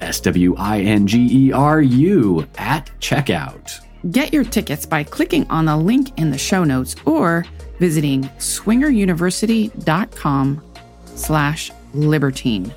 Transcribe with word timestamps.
S 0.00 0.20
W 0.20 0.54
I 0.56 0.80
N 0.80 1.06
G 1.06 1.28
E 1.30 1.52
R 1.52 1.80
U 1.80 2.46
at 2.58 2.90
checkout. 3.00 3.80
Get 4.10 4.32
your 4.32 4.44
tickets 4.44 4.86
by 4.86 5.02
clicking 5.02 5.50
on 5.50 5.64
the 5.64 5.76
link 5.76 6.16
in 6.18 6.30
the 6.30 6.38
show 6.38 6.62
notes 6.64 6.94
or 7.04 7.44
visiting 7.78 8.22
swingeruniversity.com 8.38 10.62
slash 11.06 11.72
libertine. 11.92 12.72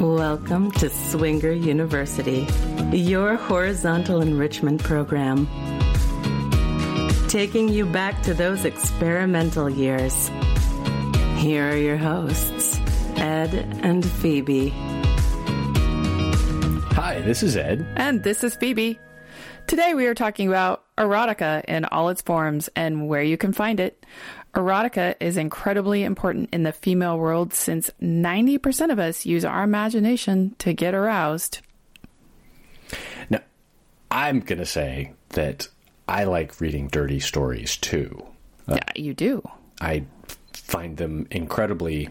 Welcome 0.00 0.70
to 0.72 0.88
Swinger 0.88 1.52
University, 1.52 2.46
your 2.90 3.36
horizontal 3.36 4.22
enrichment 4.22 4.82
program. 4.82 5.46
Taking 7.32 7.70
you 7.70 7.86
back 7.86 8.20
to 8.24 8.34
those 8.34 8.66
experimental 8.66 9.70
years. 9.70 10.28
Here 11.38 11.70
are 11.70 11.76
your 11.78 11.96
hosts, 11.96 12.78
Ed 13.16 13.54
and 13.82 14.04
Phoebe. 14.04 14.68
Hi, 16.92 17.22
this 17.24 17.42
is 17.42 17.56
Ed. 17.56 17.86
And 17.96 18.22
this 18.22 18.44
is 18.44 18.54
Phoebe. 18.56 19.00
Today 19.66 19.94
we 19.94 20.06
are 20.08 20.14
talking 20.14 20.46
about 20.46 20.84
erotica 20.98 21.64
in 21.64 21.86
all 21.86 22.10
its 22.10 22.20
forms 22.20 22.68
and 22.76 23.08
where 23.08 23.22
you 23.22 23.38
can 23.38 23.54
find 23.54 23.80
it. 23.80 24.04
Erotica 24.54 25.14
is 25.18 25.38
incredibly 25.38 26.04
important 26.04 26.50
in 26.52 26.64
the 26.64 26.72
female 26.72 27.18
world 27.18 27.54
since 27.54 27.90
90% 28.02 28.92
of 28.92 28.98
us 28.98 29.24
use 29.24 29.46
our 29.46 29.62
imagination 29.62 30.54
to 30.58 30.74
get 30.74 30.94
aroused. 30.94 31.60
Now, 33.30 33.40
I'm 34.10 34.40
going 34.40 34.58
to 34.58 34.66
say 34.66 35.14
that 35.30 35.68
I 36.08 36.24
like 36.24 36.60
reading 36.60 36.88
dirty 36.88 37.20
stories 37.20 37.76
too. 37.76 38.24
Uh, 38.68 38.76
yeah, 38.76 38.92
you 39.02 39.14
do. 39.14 39.48
I 39.80 40.04
find 40.52 40.96
them 40.96 41.26
incredibly 41.30 42.08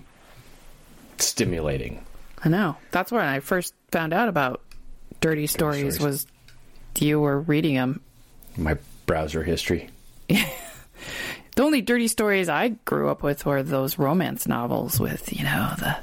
stimulating. 1.18 2.04
I 2.44 2.50
know. 2.50 2.78
That's 2.92 3.12
when 3.12 3.26
I 3.26 3.40
first 3.40 3.74
found 3.92 4.14
out 4.14 4.28
about 4.30 4.62
dirty 5.20 5.48
stories, 5.48 5.96
stories. 5.96 6.00
was 6.00 6.28
you 7.00 7.20
were 7.20 7.40
reading 7.40 7.76
them. 7.76 8.02
My 8.58 8.78
browser 9.06 9.44
history. 9.44 9.90
The 11.56 11.64
only 11.64 11.82
dirty 11.82 12.08
stories 12.08 12.48
I 12.48 12.70
grew 12.70 13.10
up 13.10 13.24
with 13.24 13.46
were 13.46 13.62
those 13.62 14.00
romance 14.00 14.48
novels 14.48 15.00
with, 15.00 15.38
you 15.38 15.44
know, 15.44 15.74
the 15.78 15.98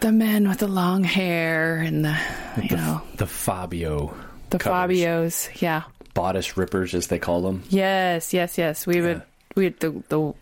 the 0.00 0.12
men 0.12 0.48
with 0.48 0.58
the 0.58 0.68
long 0.68 1.02
hair 1.02 1.78
and 1.78 2.04
the 2.04 2.16
you 2.62 2.68
the, 2.68 2.76
know 2.76 3.02
the 3.16 3.26
Fabio. 3.26 4.14
the 4.50 4.58
covers. 4.58 4.98
Fabios. 4.98 5.60
Yeah. 5.60 5.82
Bodice 6.16 6.56
rippers, 6.56 6.94
as 6.94 7.06
they 7.06 7.18
call 7.20 7.42
them. 7.42 7.62
Yes, 7.68 8.34
yes, 8.34 8.58
yes. 8.58 8.86
We 8.86 9.00
would 9.00 9.22
we 9.54 9.64
would, 9.64 9.78
the 9.80 9.90
the 10.08 10.34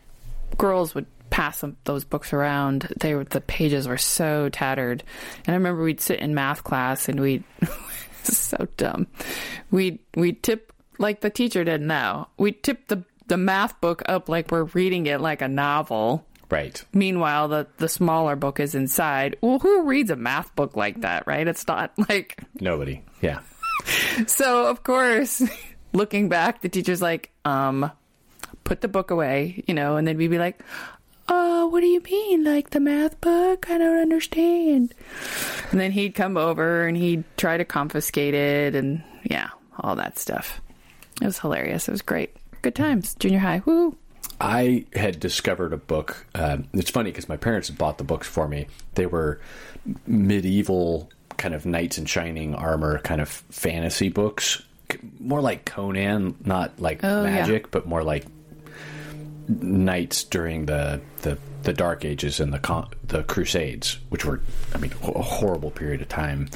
girls 0.56 0.94
would 0.94 1.06
pass 1.30 1.60
them, 1.60 1.76
those 1.84 2.04
books 2.04 2.32
around. 2.32 2.88
They 3.00 3.14
were 3.14 3.24
the 3.24 3.40
pages 3.40 3.86
were 3.88 3.98
so 3.98 4.48
tattered, 4.48 5.02
and 5.46 5.54
I 5.54 5.56
remember 5.56 5.82
we'd 5.82 6.00
sit 6.00 6.20
in 6.20 6.34
math 6.34 6.64
class 6.64 7.08
and 7.08 7.20
we'd 7.20 7.44
so 8.22 8.68
dumb. 8.76 9.06
We 9.70 10.00
we 10.16 10.32
tip 10.32 10.72
like 10.98 11.20
the 11.20 11.30
teacher 11.30 11.64
did 11.64 11.82
now. 11.82 12.28
We'd 12.38 12.62
tip 12.62 12.88
the 12.88 13.04
the 13.26 13.36
math 13.36 13.80
book 13.80 14.02
up 14.06 14.28
like 14.28 14.50
we're 14.50 14.64
reading 14.64 15.06
it 15.06 15.20
like 15.20 15.42
a 15.42 15.48
novel. 15.48 16.24
Right. 16.50 16.84
Meanwhile, 16.92 17.48
the 17.48 17.66
the 17.78 17.88
smaller 17.88 18.36
book 18.36 18.60
is 18.60 18.74
inside. 18.74 19.36
Well, 19.40 19.58
who 19.58 19.82
reads 19.82 20.10
a 20.10 20.16
math 20.16 20.54
book 20.54 20.76
like 20.76 21.00
that, 21.00 21.26
right? 21.26 21.48
It's 21.48 21.66
not 21.66 21.92
like 22.08 22.40
Nobody. 22.60 23.02
Yeah. 23.20 23.40
So 24.26 24.66
of 24.66 24.82
course, 24.82 25.42
looking 25.92 26.28
back, 26.28 26.60
the 26.60 26.68
teacher's 26.68 27.02
like, 27.02 27.30
um, 27.44 27.90
put 28.64 28.80
the 28.80 28.88
book 28.88 29.10
away, 29.10 29.62
you 29.66 29.74
know, 29.74 29.96
and 29.96 30.06
then 30.06 30.16
we'd 30.16 30.30
be 30.30 30.38
like, 30.38 30.60
Oh, 31.26 31.68
what 31.68 31.80
do 31.80 31.86
you 31.86 32.00
mean? 32.02 32.44
Like 32.44 32.70
the 32.70 32.80
math 32.80 33.18
book? 33.20 33.70
I 33.70 33.78
don't 33.78 33.98
understand. 33.98 34.92
And 35.70 35.80
then 35.80 35.90
he'd 35.90 36.14
come 36.14 36.36
over 36.36 36.86
and 36.86 36.96
he'd 36.96 37.24
try 37.38 37.56
to 37.56 37.64
confiscate 37.64 38.34
it 38.34 38.74
and 38.74 39.02
yeah, 39.22 39.48
all 39.80 39.96
that 39.96 40.18
stuff. 40.18 40.60
It 41.22 41.24
was 41.24 41.38
hilarious. 41.38 41.88
It 41.88 41.92
was 41.92 42.02
great. 42.02 42.36
Good 42.60 42.74
times. 42.74 43.14
Junior 43.14 43.38
high. 43.38 43.62
Woo. 43.64 43.96
I 44.40 44.84
had 44.94 45.20
discovered 45.20 45.72
a 45.72 45.78
book. 45.78 46.26
Um, 46.34 46.68
it's 46.74 46.90
funny 46.90 47.10
because 47.10 47.28
my 47.28 47.36
parents 47.36 47.70
bought 47.70 47.98
the 47.98 48.04
books 48.04 48.28
for 48.28 48.48
me. 48.48 48.66
They 48.94 49.06
were 49.06 49.40
medieval 50.06 51.08
kind 51.38 51.54
of 51.54 51.66
knights 51.66 51.98
in 51.98 52.06
shining 52.06 52.54
armor 52.54 52.98
kind 53.00 53.20
of 53.20 53.28
fantasy 53.28 54.08
books, 54.08 54.62
more 55.18 55.40
like 55.40 55.64
Conan, 55.64 56.36
not 56.44 56.78
like 56.80 57.00
Oh, 57.02 57.24
yeah. 57.24 57.30
magic, 57.30 57.70
but 57.70 57.86
more 57.86 58.02
like 58.02 58.24
knights 59.48 60.24
during 60.24 60.66
the 60.66 61.00
the, 61.22 61.38
the 61.62 61.72
Dark 61.72 62.04
Ages 62.04 62.40
and 62.40 62.52
the 62.52 62.86
the 63.06 63.22
Crusades, 63.24 63.98
which 64.10 64.24
were, 64.24 64.40
I 64.74 64.78
mean, 64.78 64.92
a 65.02 65.22
horrible 65.22 65.70
period 65.70 66.00
of 66.02 66.08
time. 66.08 66.48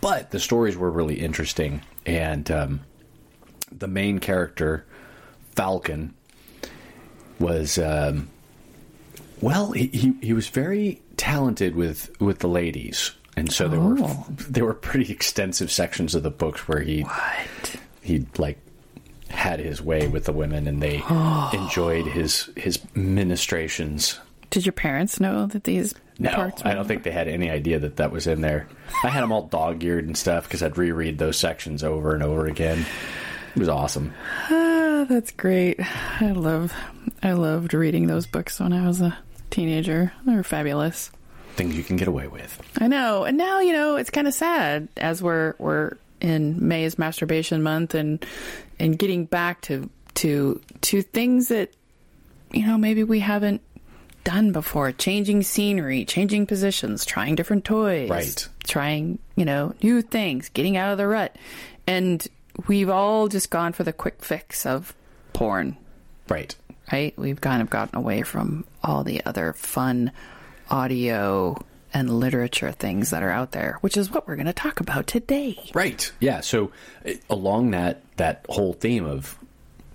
But 0.00 0.30
the 0.30 0.40
stories 0.40 0.76
were 0.76 0.90
really 0.90 1.20
interesting, 1.20 1.82
and 2.04 2.50
um, 2.50 2.80
the 3.72 3.88
main 3.88 4.18
character, 4.18 4.84
Falcon, 5.54 6.14
was 7.38 7.78
um, 7.78 8.28
well 9.40 9.72
he, 9.72 9.86
he 9.88 10.14
he 10.22 10.32
was 10.32 10.48
very 10.48 11.00
talented 11.16 11.74
with 11.74 12.10
with 12.20 12.38
the 12.40 12.48
ladies 12.48 13.12
and 13.36 13.52
so 13.52 13.68
there 13.68 13.80
were 13.80 13.96
Oh. 14.00 14.26
there 14.48 14.64
were 14.64 14.74
pretty 14.74 15.12
extensive 15.12 15.70
sections 15.70 16.14
of 16.14 16.22
the 16.22 16.30
books 16.30 16.66
where 16.68 16.80
he 16.80 17.02
What? 17.02 17.76
he 18.02 18.26
like 18.38 18.58
had 19.28 19.58
his 19.60 19.82
way 19.82 20.06
with 20.08 20.24
the 20.24 20.32
women 20.32 20.66
and 20.66 20.82
they 20.82 21.02
enjoyed 21.52 22.06
his 22.06 22.48
his 22.56 22.78
ministrations 22.94 24.18
Did 24.50 24.64
your 24.64 24.72
parents 24.72 25.20
know 25.20 25.46
that 25.46 25.64
these 25.64 25.92
parts 26.22 26.62
were 26.62 26.68
no 26.68 26.72
i 26.72 26.74
don't 26.74 26.86
think 26.88 27.02
they 27.02 27.10
had 27.10 27.28
any 27.28 27.50
idea 27.50 27.78
that 27.80 27.96
that 27.96 28.10
was 28.12 28.26
in 28.26 28.40
there 28.40 28.66
i 29.04 29.08
had 29.08 29.22
them 29.22 29.32
all 29.32 29.42
dog-eared 29.48 30.06
and 30.06 30.16
stuff 30.16 30.44
because 30.44 30.62
i'd 30.62 30.78
reread 30.78 31.18
those 31.18 31.36
sections 31.36 31.82
over 31.84 32.14
and 32.14 32.22
over 32.22 32.46
again 32.46 32.86
it 33.54 33.58
was 33.58 33.68
awesome 33.68 34.14
Ah, 34.48 35.04
that's 35.08 35.30
great. 35.32 35.78
I 36.20 36.32
love 36.32 36.72
I 37.22 37.32
loved 37.32 37.74
reading 37.74 38.06
those 38.06 38.26
books 38.26 38.58
when 38.60 38.72
I 38.72 38.86
was 38.86 39.00
a 39.00 39.16
teenager. 39.50 40.12
They 40.24 40.34
were 40.34 40.42
fabulous. 40.42 41.10
Things 41.56 41.76
you 41.76 41.82
can 41.84 41.96
get 41.96 42.06
away 42.08 42.28
with 42.28 42.60
I 42.80 42.86
know. 42.88 43.24
And 43.24 43.36
now, 43.36 43.60
you 43.60 43.72
know, 43.72 43.96
it's 43.96 44.10
kind 44.10 44.26
of 44.28 44.34
sad 44.34 44.88
as 44.96 45.22
we're 45.22 45.54
we're 45.58 45.92
in 46.20 46.66
May 46.68 46.84
is 46.84 46.98
masturbation 46.98 47.62
month 47.62 47.94
and 47.94 48.24
and 48.78 48.98
getting 48.98 49.24
back 49.24 49.62
to 49.62 49.88
to 50.16 50.60
to 50.82 51.02
things 51.02 51.48
that 51.48 51.70
you 52.52 52.64
know, 52.66 52.78
maybe 52.78 53.02
we 53.04 53.20
haven't 53.20 53.60
done 54.24 54.52
before 54.52 54.90
changing 54.92 55.42
scenery, 55.42 56.04
changing 56.04 56.46
positions, 56.46 57.04
trying 57.04 57.34
different 57.34 57.64
toys. 57.64 58.08
Right. 58.08 58.48
Trying, 58.64 59.18
you 59.36 59.44
know, 59.44 59.74
new 59.82 60.00
things, 60.02 60.48
getting 60.48 60.76
out 60.76 60.92
of 60.92 60.98
the 60.98 61.06
rut. 61.06 61.34
And 61.86 62.26
we've 62.66 62.88
all 62.88 63.28
just 63.28 63.50
gone 63.50 63.72
for 63.72 63.84
the 63.84 63.92
quick 63.92 64.24
fix 64.24 64.64
of 64.66 64.94
porn, 65.32 65.76
Right. 66.28 66.54
right? 66.92 67.12
We've 67.18 67.40
kind 67.40 67.60
of 67.62 67.68
gotten 67.70 67.96
away 67.98 68.22
from 68.22 68.64
all 68.82 69.04
the 69.04 69.24
other 69.26 69.52
fun 69.52 70.10
audio 70.70 71.56
and 71.94 72.18
literature 72.20 72.72
things 72.72 73.10
that 73.10 73.22
are 73.22 73.30
out 73.30 73.52
there, 73.52 73.78
which 73.80 73.96
is 73.96 74.10
what 74.10 74.26
we're 74.26 74.36
going 74.36 74.46
to 74.46 74.52
talk 74.52 74.80
about 74.80 75.06
today. 75.06 75.58
Right. 75.72 76.10
Yeah. 76.20 76.40
So 76.40 76.72
uh, 77.06 77.12
along 77.30 77.70
that 77.70 78.02
that 78.16 78.44
whole 78.48 78.72
theme 78.74 79.04
of 79.06 79.38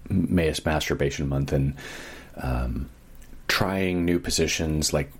May 0.09 0.47
is 0.47 0.65
Masturbation 0.65 1.29
Month 1.29 1.53
and 1.53 1.75
um, 2.37 2.89
trying 3.47 4.05
new 4.05 4.19
positions, 4.19 4.93
like 4.93 5.11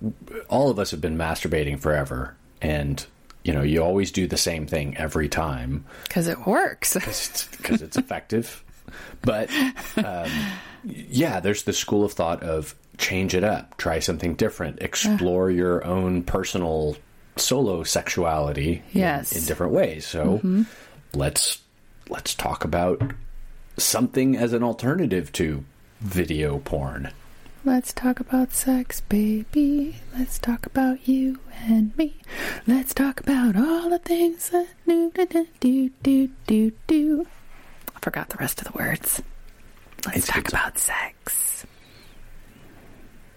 all 0.48 0.70
of 0.70 0.78
us 0.78 0.90
have 0.90 1.00
been 1.00 1.16
masturbating 1.16 1.78
forever, 1.78 2.36
and 2.60 3.04
you 3.44 3.52
know 3.52 3.62
you 3.62 3.82
always 3.82 4.10
do 4.10 4.26
the 4.26 4.36
same 4.36 4.66
thing 4.66 4.96
every 4.96 5.28
time 5.28 5.84
Because 6.04 6.28
it 6.28 6.46
works. 6.46 6.94
because 7.56 7.82
it's 7.82 7.96
effective. 7.96 8.64
But 9.22 9.50
um, 9.96 10.30
yeah, 10.84 11.40
there's 11.40 11.62
the 11.62 11.72
school 11.72 12.04
of 12.04 12.12
thought 12.12 12.42
of 12.42 12.74
change 12.98 13.34
it 13.34 13.44
up, 13.44 13.76
try 13.76 13.98
something 13.98 14.34
different, 14.34 14.80
explore 14.82 15.50
your 15.50 15.84
own 15.84 16.22
personal 16.22 16.96
solo 17.36 17.82
sexuality 17.82 18.82
in- 18.92 19.00
Yes. 19.00 19.32
in, 19.32 19.44
different 19.46 19.72
ways. 19.72 20.06
So 20.06 20.24
mm-hmm. 20.38 20.62
let's 21.14 21.60
let's 22.08 22.34
talk 22.34 22.64
about 22.64 23.02
something 23.78 24.36
as 24.36 24.52
an 24.52 24.62
alternative 24.62 25.32
to 25.32 25.64
video 26.00 26.58
porn. 26.58 27.10
Let's 27.64 27.92
talk 27.92 28.18
about 28.18 28.52
sex, 28.52 29.00
baby. 29.02 29.96
Let's 30.18 30.38
talk 30.38 30.66
about 30.66 31.06
you 31.08 31.38
and 31.64 31.96
me. 31.96 32.16
Let's 32.66 32.92
talk 32.92 33.20
about 33.20 33.54
all 33.56 33.88
the 33.88 34.00
things 34.00 34.50
that 34.50 34.66
do 34.86 35.12
do 35.14 35.26
do 35.26 35.46
do 35.60 35.88
do 36.02 36.28
do 36.46 36.72
do. 36.88 37.26
I 37.94 38.00
forgot 38.00 38.30
the 38.30 38.36
rest 38.38 38.60
of 38.60 38.66
the 38.72 38.76
words. 38.76 39.22
Let's 40.04 40.18
It's 40.18 40.26
talk 40.26 40.48
about 40.48 40.76
sex. 40.76 41.64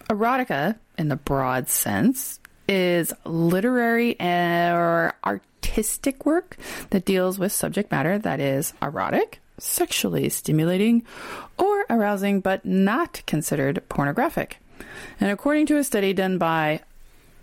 Erotica, 0.08 0.76
in 0.98 1.08
the 1.08 1.16
broad 1.16 1.68
sense, 1.68 2.40
is 2.68 3.12
literary 3.24 4.16
or 4.20 5.14
artistic 5.24 6.24
work 6.24 6.56
that 6.90 7.04
deals 7.04 7.38
with 7.38 7.52
subject 7.52 7.90
matter 7.90 8.18
that 8.18 8.40
is 8.40 8.72
erotic, 8.80 9.40
sexually 9.58 10.28
stimulating, 10.28 11.04
or 11.58 11.86
arousing, 11.90 12.40
but 12.40 12.64
not 12.64 13.22
considered 13.26 13.82
pornographic. 13.88 14.58
And 15.20 15.30
according 15.30 15.66
to 15.66 15.76
a 15.76 15.84
study 15.84 16.12
done 16.12 16.38
by 16.38 16.80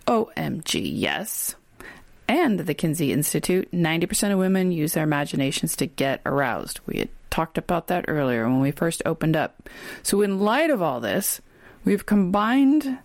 OMG 0.08 0.82
Yes 0.84 1.56
and 2.28 2.62
the 2.62 2.74
Kinsey 2.74 3.12
Institute, 3.12 3.70
90% 3.72 4.32
of 4.32 4.40
women 4.40 4.72
use 4.72 4.94
their 4.94 5.04
imaginations 5.04 5.76
to 5.76 5.86
get 5.86 6.22
aroused. 6.26 6.80
We 6.86 7.00
had 7.00 7.10
talked 7.30 7.58
about 7.58 7.88
that 7.88 8.06
earlier 8.08 8.48
when 8.48 8.62
we 8.62 8.72
first 8.72 9.02
opened 9.06 9.36
up. 9.36 9.70
So, 10.04 10.22
in 10.22 10.40
light 10.40 10.70
of 10.70 10.82
all 10.82 11.00
this, 11.00 11.42
we've 11.86 12.06
combined 12.06 13.00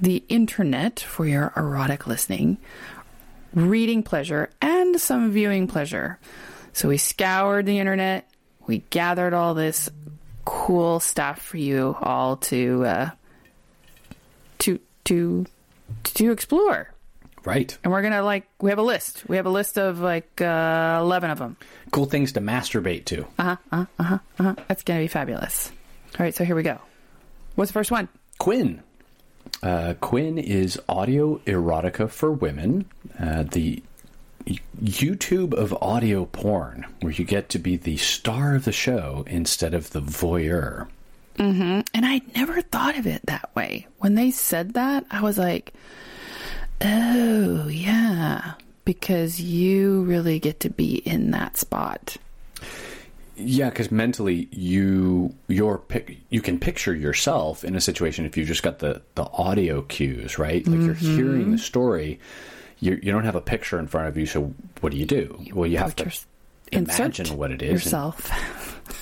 the 0.00 0.22
internet 0.28 1.00
for 1.00 1.26
your 1.26 1.52
erotic 1.56 2.06
listening, 2.06 2.58
reading 3.54 4.02
pleasure, 4.02 4.50
and 4.60 5.00
some 5.00 5.30
viewing 5.30 5.66
pleasure. 5.66 6.18
So, 6.72 6.88
we 6.88 6.98
scoured 6.98 7.64
the 7.66 7.78
internet, 7.78 8.28
we 8.66 8.78
gathered 8.90 9.32
all 9.32 9.54
this 9.54 9.88
cool 10.44 11.00
stuff 11.00 11.40
for 11.40 11.56
you 11.56 11.96
all 12.02 12.36
to 12.36 12.84
uh, 12.84 13.10
to 14.58 14.78
to 15.04 15.46
to 16.04 16.30
explore 16.30 16.90
Right. 17.44 17.76
and 17.84 17.92
we're 17.92 18.02
gonna 18.02 18.22
like 18.22 18.46
we 18.60 18.70
have 18.70 18.78
a 18.78 18.82
list 18.82 19.24
we 19.28 19.36
have 19.36 19.46
a 19.46 19.50
list 19.50 19.78
of 19.78 20.00
like 20.00 20.40
uh, 20.40 20.98
11 21.00 21.30
of 21.30 21.38
them 21.38 21.56
Cool 21.92 22.06
things 22.06 22.32
to 22.32 22.40
masturbate 22.40 23.04
to. 23.06 23.24
Uh 23.38 23.42
huh. 23.42 23.56
Uh 23.72 23.84
huh. 24.04 24.18
Uh 24.38 24.42
huh. 24.42 24.54
That's 24.68 24.82
gonna 24.82 25.00
be 25.00 25.06
fabulous 25.08 25.70
all 26.18 26.24
right 26.24 26.34
so 26.34 26.44
here 26.44 26.54
we 26.56 26.62
go 26.62 26.78
what's 27.56 27.70
the 27.70 27.74
first 27.74 27.90
one 27.90 28.08
Quinn. 28.38 28.82
Uh, 29.62 29.94
Quinn 30.00 30.38
is 30.38 30.78
audio 30.88 31.36
erotica 31.46 32.10
for 32.10 32.30
women. 32.30 32.84
Uh, 33.18 33.44
the 33.44 33.82
YouTube 34.82 35.54
of 35.54 35.72
audio 35.82 36.26
porn, 36.26 36.86
where 37.00 37.12
you 37.12 37.24
get 37.24 37.48
to 37.50 37.58
be 37.58 37.76
the 37.76 37.96
star 37.96 38.54
of 38.54 38.64
the 38.64 38.72
show 38.72 39.24
instead 39.26 39.74
of 39.74 39.90
the 39.90 40.00
voyeur. 40.00 40.88
Mm-hmm. 41.38 41.80
and 41.92 42.06
i 42.06 42.22
never 42.34 42.62
thought 42.62 42.96
of 42.96 43.06
it 43.06 43.20
that 43.26 43.54
way 43.54 43.86
when 43.98 44.14
they 44.14 44.30
said 44.30 44.72
that 44.72 45.04
i 45.10 45.20
was 45.20 45.36
like 45.36 45.74
oh 46.80 47.68
yeah 47.68 48.54
because 48.86 49.38
you 49.38 50.04
really 50.04 50.38
get 50.38 50.60
to 50.60 50.70
be 50.70 50.94
in 50.94 51.32
that 51.32 51.58
spot 51.58 52.16
Yeah, 53.36 53.68
because 53.68 53.90
mentally 53.90 54.48
you 54.50 55.34
your 55.48 55.82
you 56.30 56.40
can 56.40 56.58
picture 56.58 56.94
yourself 56.94 57.64
in 57.64 57.76
a 57.76 57.80
situation 57.80 58.24
if 58.24 58.36
you 58.36 58.44
just 58.44 58.62
got 58.62 58.78
the 58.78 59.02
the 59.14 59.24
audio 59.24 59.82
cues 59.82 60.38
right, 60.38 60.66
like 60.66 60.80
you're 60.80 60.94
hearing 60.94 61.52
the 61.52 61.58
story. 61.58 62.18
You 62.80 62.98
you 63.02 63.12
don't 63.12 63.24
have 63.24 63.36
a 63.36 63.40
picture 63.40 63.78
in 63.78 63.88
front 63.88 64.08
of 64.08 64.16
you, 64.16 64.26
so 64.26 64.54
what 64.80 64.92
do 64.92 64.98
you 64.98 65.06
do? 65.06 65.44
Well, 65.52 65.66
you 65.66 65.78
have 65.78 65.96
to 65.96 66.10
imagine 66.72 67.36
what 67.36 67.50
it 67.50 67.62
is. 67.62 67.84
yourself 67.84 68.30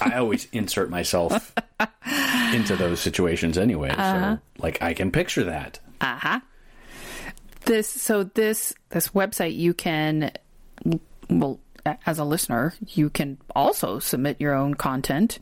I 0.00 0.16
always 0.16 0.48
insert 0.52 0.90
myself 0.90 1.54
into 2.52 2.76
those 2.76 3.00
situations 3.00 3.56
anyway, 3.56 3.90
so 3.96 4.38
like 4.58 4.82
I 4.82 4.94
can 4.94 5.10
picture 5.10 5.44
that. 5.44 5.78
Uh-huh. 6.00 6.40
This 7.66 7.88
so 7.88 8.24
this 8.24 8.74
this 8.90 9.08
website 9.08 9.56
you 9.56 9.74
can 9.74 10.32
well 11.30 11.60
as 12.06 12.18
a 12.18 12.24
listener 12.24 12.74
you 12.88 13.10
can 13.10 13.38
also 13.54 13.98
submit 13.98 14.40
your 14.40 14.54
own 14.54 14.74
content 14.74 15.38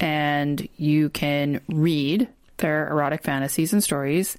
and 0.00 0.68
you 0.76 1.08
can 1.10 1.60
read 1.68 2.28
their 2.58 2.88
erotic 2.88 3.22
fantasies 3.22 3.72
and 3.72 3.82
stories 3.82 4.36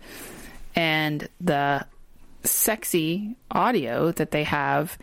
and 0.76 1.28
the 1.42 1.86
sexy 2.44 3.36
audio 3.52 4.12
that 4.12 4.32
they 4.32 4.44
have 4.44 4.98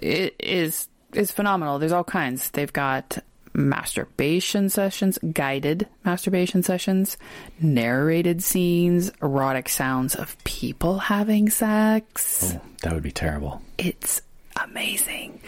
is 0.00 0.88
is 1.12 1.32
phenomenal. 1.32 1.78
There's 1.78 1.92
all 1.92 2.04
kinds. 2.04 2.50
They've 2.50 2.72
got 2.72 3.18
masturbation 3.52 4.68
sessions, 4.68 5.18
guided 5.32 5.88
masturbation 6.04 6.62
sessions, 6.62 7.16
narrated 7.60 8.42
scenes, 8.42 9.10
erotic 9.20 9.68
sounds 9.68 10.14
of 10.14 10.42
people 10.44 10.98
having 10.98 11.50
sex. 11.50 12.54
Oh, 12.54 12.60
that 12.82 12.92
would 12.92 13.02
be 13.02 13.10
terrible. 13.10 13.60
It's 13.76 14.22
amazing. 14.64 15.40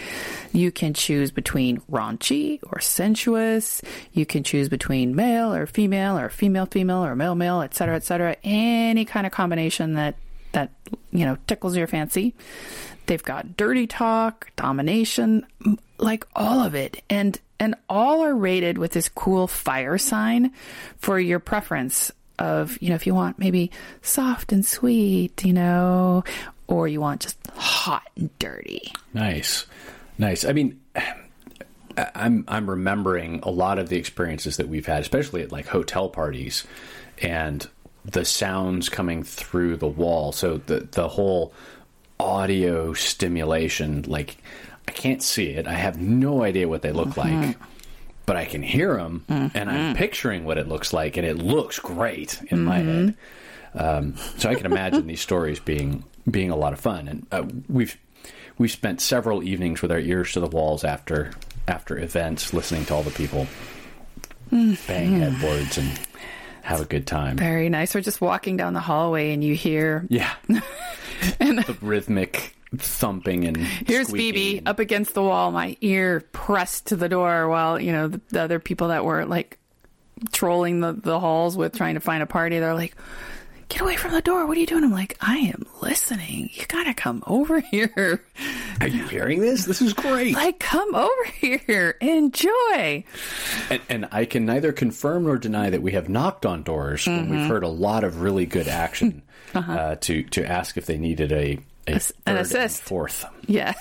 You 0.52 0.70
can 0.70 0.94
choose 0.94 1.30
between 1.30 1.80
raunchy 1.90 2.60
or 2.70 2.80
sensuous. 2.80 3.82
You 4.12 4.26
can 4.26 4.42
choose 4.42 4.68
between 4.68 5.16
male 5.16 5.54
or 5.54 5.66
female 5.66 6.18
or 6.18 6.28
female 6.28 6.66
female 6.66 7.04
or 7.04 7.16
male 7.16 7.34
male, 7.34 7.62
etc., 7.62 7.96
etc. 7.96 8.36
Any 8.44 9.04
kind 9.04 9.26
of 9.26 9.32
combination 9.32 9.94
that 9.94 10.16
that 10.52 10.70
you 11.10 11.24
know 11.24 11.36
tickles 11.46 11.76
your 11.76 11.86
fancy. 11.86 12.34
They've 13.06 13.22
got 13.22 13.56
dirty 13.56 13.86
talk, 13.86 14.50
domination, 14.56 15.46
like 15.98 16.26
all 16.34 16.60
of 16.60 16.74
it, 16.74 17.02
and 17.10 17.38
and 17.58 17.74
all 17.88 18.22
are 18.22 18.34
rated 18.34 18.78
with 18.78 18.92
this 18.92 19.08
cool 19.08 19.46
fire 19.46 19.98
sign 19.98 20.52
for 20.98 21.18
your 21.18 21.38
preference 21.38 22.12
of 22.38 22.76
you 22.80 22.88
know 22.88 22.94
if 22.94 23.06
you 23.06 23.14
want 23.14 23.38
maybe 23.38 23.70
soft 24.02 24.52
and 24.52 24.64
sweet, 24.64 25.44
you 25.44 25.52
know, 25.52 26.24
or 26.72 26.88
you 26.88 27.00
want 27.00 27.20
just 27.20 27.38
hot 27.54 28.08
and 28.16 28.36
dirty. 28.38 28.92
Nice, 29.12 29.66
nice. 30.18 30.44
I 30.44 30.52
mean, 30.52 30.80
I'm 31.96 32.44
I'm 32.48 32.68
remembering 32.68 33.40
a 33.42 33.50
lot 33.50 33.78
of 33.78 33.88
the 33.88 33.96
experiences 33.96 34.56
that 34.56 34.68
we've 34.68 34.86
had, 34.86 35.02
especially 35.02 35.42
at 35.42 35.52
like 35.52 35.66
hotel 35.66 36.08
parties, 36.08 36.66
and 37.20 37.66
the 38.04 38.24
sounds 38.24 38.88
coming 38.88 39.22
through 39.22 39.76
the 39.76 39.88
wall. 39.88 40.32
So 40.32 40.58
the 40.58 40.88
the 40.90 41.08
whole 41.08 41.52
audio 42.18 42.94
stimulation, 42.94 44.02
like 44.06 44.38
I 44.88 44.92
can't 44.92 45.22
see 45.22 45.50
it. 45.50 45.66
I 45.66 45.74
have 45.74 46.00
no 46.00 46.42
idea 46.42 46.68
what 46.68 46.82
they 46.82 46.92
look 46.92 47.16
like. 47.16 47.32
Mm-hmm. 47.32 47.64
But 48.24 48.36
I 48.36 48.44
can 48.44 48.62
hear 48.62 48.96
them, 48.96 49.24
and 49.28 49.50
I'm 49.56 49.66
mm-hmm. 49.66 49.96
picturing 49.96 50.44
what 50.44 50.56
it 50.56 50.68
looks 50.68 50.92
like, 50.92 51.16
and 51.16 51.26
it 51.26 51.38
looks 51.38 51.80
great 51.80 52.40
in 52.46 52.62
my 52.62 52.78
mm-hmm. 52.78 53.06
head. 53.06 53.16
Um, 53.74 54.16
so 54.36 54.48
I 54.48 54.54
can 54.54 54.66
imagine 54.66 55.08
these 55.08 55.20
stories 55.20 55.58
being 55.58 56.04
being 56.30 56.50
a 56.50 56.56
lot 56.56 56.72
of 56.72 56.80
fun, 56.80 57.08
and 57.08 57.26
uh, 57.32 57.44
we've 57.68 57.96
we've 58.58 58.70
spent 58.70 59.00
several 59.00 59.42
evenings 59.42 59.82
with 59.82 59.90
our 59.90 59.98
ears 59.98 60.32
to 60.32 60.40
the 60.40 60.46
walls 60.46 60.84
after 60.84 61.32
after 61.68 61.98
events, 61.98 62.52
listening 62.52 62.84
to 62.86 62.94
all 62.94 63.02
the 63.02 63.10
people 63.10 63.46
bang 64.86 65.18
headboards 65.18 65.78
and 65.78 65.98
have 66.62 66.80
a 66.80 66.84
good 66.84 67.06
time. 67.06 67.36
Very 67.36 67.68
nice. 67.68 67.96
Or 67.96 68.00
just 68.00 68.20
walking 68.20 68.56
down 68.56 68.74
the 68.74 68.80
hallway 68.80 69.32
and 69.32 69.42
you 69.42 69.54
hear 69.54 70.06
Yeah, 70.08 70.32
the 70.48 71.76
rhythmic 71.80 72.54
thumping 72.76 73.44
and 73.44 73.56
Here's. 73.56 74.10
Phoebe 74.10 74.62
up 74.64 74.78
against 74.78 75.14
the 75.14 75.22
wall, 75.22 75.50
my 75.50 75.76
ear 75.80 76.20
pressed 76.32 76.86
to 76.88 76.96
the 76.96 77.08
door, 77.08 77.48
while 77.48 77.80
you 77.80 77.92
know 77.92 78.08
the, 78.08 78.20
the 78.28 78.42
other 78.42 78.58
people 78.58 78.88
that 78.88 79.04
were 79.04 79.24
like 79.24 79.58
trolling 80.30 80.80
the, 80.80 80.92
the 80.92 81.18
halls 81.18 81.56
with 81.56 81.76
trying 81.76 81.94
to 81.94 82.00
find 82.00 82.22
a 82.22 82.26
party. 82.26 82.58
They're 82.58 82.74
like, 82.74 82.94
get 83.72 83.80
away 83.82 83.96
from 83.96 84.12
the 84.12 84.20
door. 84.22 84.46
What 84.46 84.56
are 84.56 84.60
you 84.60 84.66
doing? 84.66 84.84
I'm 84.84 84.92
like, 84.92 85.16
I 85.20 85.38
am 85.38 85.64
listening. 85.80 86.50
You 86.52 86.64
gotta 86.66 86.92
come 86.94 87.22
over 87.26 87.60
here. 87.70 88.22
Are 88.80 88.86
you 88.88 89.04
hearing 89.08 89.40
this? 89.40 89.64
This 89.64 89.80
is 89.80 89.94
great. 89.94 90.34
Like, 90.34 90.58
come 90.58 90.94
over 90.94 91.24
here. 91.34 91.96
Enjoy. 92.00 93.04
And, 93.70 93.80
and 93.88 94.08
I 94.12 94.24
can 94.26 94.44
neither 94.44 94.72
confirm 94.72 95.24
nor 95.24 95.38
deny 95.38 95.70
that 95.70 95.82
we 95.82 95.92
have 95.92 96.08
knocked 96.08 96.44
on 96.44 96.62
doors 96.62 97.06
when 97.06 97.30
we've 97.30 97.46
heard 97.48 97.62
a 97.64 97.68
lot 97.68 98.04
of 98.04 98.20
really 98.20 98.46
good 98.46 98.68
action 98.68 99.22
uh, 99.54 99.96
to 99.96 100.22
to 100.24 100.44
ask 100.44 100.76
if 100.76 100.86
they 100.86 100.98
needed 100.98 101.32
a, 101.32 101.58
a 101.86 101.98
third 101.98 102.14
and 102.26 102.38
assist. 102.38 102.82
fourth. 102.82 103.24
Yes. 103.46 103.76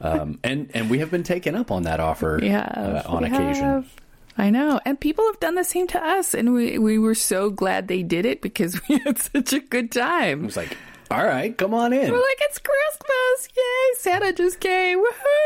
Um, 0.00 0.38
and 0.44 0.70
and 0.74 0.90
we 0.90 0.98
have 0.98 1.10
been 1.10 1.22
taken 1.22 1.54
up 1.54 1.70
on 1.70 1.84
that 1.84 2.00
offer 2.00 2.38
yeah. 2.42 3.02
uh, 3.06 3.10
on 3.10 3.24
occasion. 3.24 3.64
have. 3.64 3.94
I 4.36 4.50
know. 4.50 4.80
And 4.84 4.98
people 4.98 5.24
have 5.26 5.40
done 5.40 5.54
the 5.54 5.64
same 5.64 5.86
to 5.88 6.04
us. 6.04 6.34
And 6.34 6.54
we, 6.54 6.78
we 6.78 6.98
were 6.98 7.14
so 7.14 7.50
glad 7.50 7.88
they 7.88 8.02
did 8.02 8.26
it 8.26 8.42
because 8.42 8.80
we 8.88 8.98
had 8.98 9.18
such 9.18 9.52
a 9.52 9.60
good 9.60 9.92
time. 9.92 10.42
It 10.42 10.46
was 10.46 10.56
like, 10.56 10.76
all 11.10 11.24
right, 11.24 11.56
come 11.56 11.74
on 11.74 11.92
in. 11.92 12.10
We're 12.10 12.16
like, 12.16 12.38
it's 12.40 12.58
Christmas. 12.58 13.48
Yay. 13.56 13.98
Santa 13.98 14.32
just 14.32 14.60
came. 14.60 15.02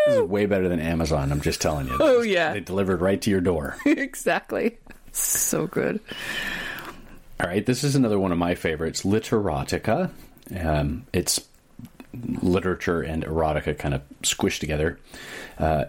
This 0.07 0.17
is 0.17 0.23
way 0.23 0.47
better 0.47 0.69
than 0.69 0.81
Amazon. 0.81 1.31
I'm 1.33 1.41
just 1.41 1.61
telling 1.61 1.89
you. 1.89 1.97
Oh, 2.01 2.23
yeah. 2.23 2.53
they 2.53 2.61
delivered 2.61 3.01
right 3.01 3.21
to 3.23 3.31
your 3.31 3.41
door. 3.41 3.77
exactly. 3.87 4.79
So 5.13 5.67
good. 5.67 6.01
All 7.41 7.47
right, 7.47 7.65
this 7.65 7.85
is 7.85 7.95
another 7.95 8.19
one 8.19 8.33
of 8.33 8.39
my 8.39 8.55
favorites, 8.55 9.03
Literotica. 9.03 10.11
Um, 10.59 11.07
it's 11.13 11.41
literature 12.43 13.03
and 13.03 13.25
erotica 13.25 13.79
kind 13.79 13.95
of 13.95 14.03
squished 14.23 14.61
together. 14.61 14.99
Uh, 15.59 15.85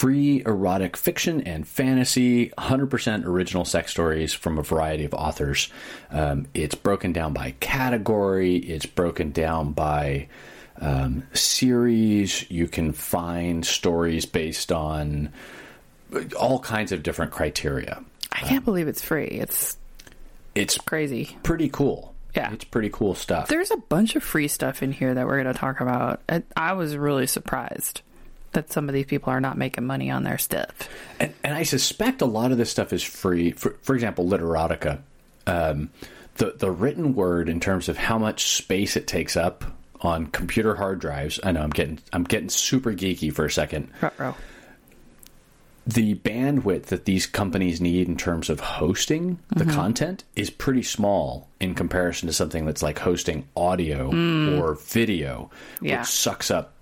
free 0.00 0.42
erotic 0.46 0.96
fiction 0.96 1.42
and 1.42 1.68
fantasy, 1.68 2.48
100% 2.56 3.26
original 3.26 3.66
sex 3.66 3.90
stories 3.90 4.32
from 4.32 4.56
a 4.56 4.62
variety 4.62 5.04
of 5.04 5.12
authors. 5.12 5.70
Um, 6.10 6.46
it's 6.54 6.74
broken 6.74 7.12
down 7.12 7.34
by 7.34 7.50
category, 7.60 8.56
it's 8.56 8.86
broken 8.86 9.30
down 9.30 9.72
by 9.72 10.28
um, 10.80 11.24
series. 11.34 12.50
You 12.50 12.66
can 12.66 12.92
find 12.92 13.66
stories 13.66 14.24
based 14.24 14.72
on 14.72 15.34
all 16.38 16.60
kinds 16.60 16.92
of 16.92 17.02
different 17.02 17.30
criteria. 17.32 18.02
I 18.32 18.38
can't 18.38 18.64
believe 18.64 18.88
it's 18.88 19.04
free. 19.04 19.26
It's 19.26 19.76
It's 20.54 20.78
crazy. 20.78 21.36
pretty 21.42 21.68
cool. 21.68 22.14
Yeah. 22.34 22.50
It's 22.54 22.64
pretty 22.64 22.88
cool 22.88 23.14
stuff. 23.14 23.48
There's 23.48 23.70
a 23.70 23.76
bunch 23.76 24.16
of 24.16 24.22
free 24.22 24.48
stuff 24.48 24.82
in 24.82 24.92
here 24.92 25.12
that 25.12 25.26
we're 25.26 25.42
going 25.42 25.52
to 25.52 25.60
talk 25.60 25.80
about. 25.82 26.22
I, 26.26 26.42
I 26.56 26.72
was 26.72 26.96
really 26.96 27.26
surprised 27.26 28.00
that 28.52 28.72
some 28.72 28.88
of 28.88 28.94
these 28.94 29.06
people 29.06 29.32
are 29.32 29.40
not 29.40 29.56
making 29.56 29.86
money 29.86 30.10
on 30.10 30.24
their 30.24 30.38
stuff. 30.38 30.88
And, 31.18 31.32
and 31.44 31.54
I 31.54 31.62
suspect 31.62 32.20
a 32.22 32.26
lot 32.26 32.52
of 32.52 32.58
this 32.58 32.70
stuff 32.70 32.92
is 32.92 33.02
free. 33.02 33.52
For, 33.52 33.76
for 33.82 33.94
example, 33.94 34.26
Literotica, 34.26 35.00
um, 35.46 35.90
the 36.36 36.54
the 36.58 36.70
written 36.70 37.14
word 37.14 37.48
in 37.48 37.60
terms 37.60 37.88
of 37.88 37.96
how 37.96 38.18
much 38.18 38.56
space 38.56 38.96
it 38.96 39.06
takes 39.06 39.36
up 39.36 39.64
on 40.00 40.26
computer 40.28 40.74
hard 40.76 40.98
drives. 41.00 41.38
I 41.44 41.52
know 41.52 41.60
I'm 41.62 41.70
getting 41.70 41.98
I'm 42.12 42.24
getting 42.24 42.48
super 42.48 42.92
geeky 42.92 43.32
for 43.32 43.44
a 43.44 43.50
second. 43.50 43.88
Ruh-roh. 44.00 44.34
The 45.86 46.14
bandwidth 46.14 46.86
that 46.86 47.04
these 47.06 47.26
companies 47.26 47.80
need 47.80 48.06
in 48.06 48.16
terms 48.16 48.48
of 48.50 48.60
hosting 48.60 49.38
the 49.48 49.64
content 49.64 50.24
is 50.36 50.48
pretty 50.50 50.82
small 50.82 51.48
in 51.58 51.74
comparison 51.74 52.28
to 52.28 52.32
something 52.32 52.64
that's 52.66 52.82
like 52.82 52.98
hosting 52.98 53.48
audio 53.56 54.08
or 54.60 54.74
video, 54.74 55.50
Yeah. 55.80 56.00
which 56.00 56.08
sucks 56.08 56.50
up 56.50 56.74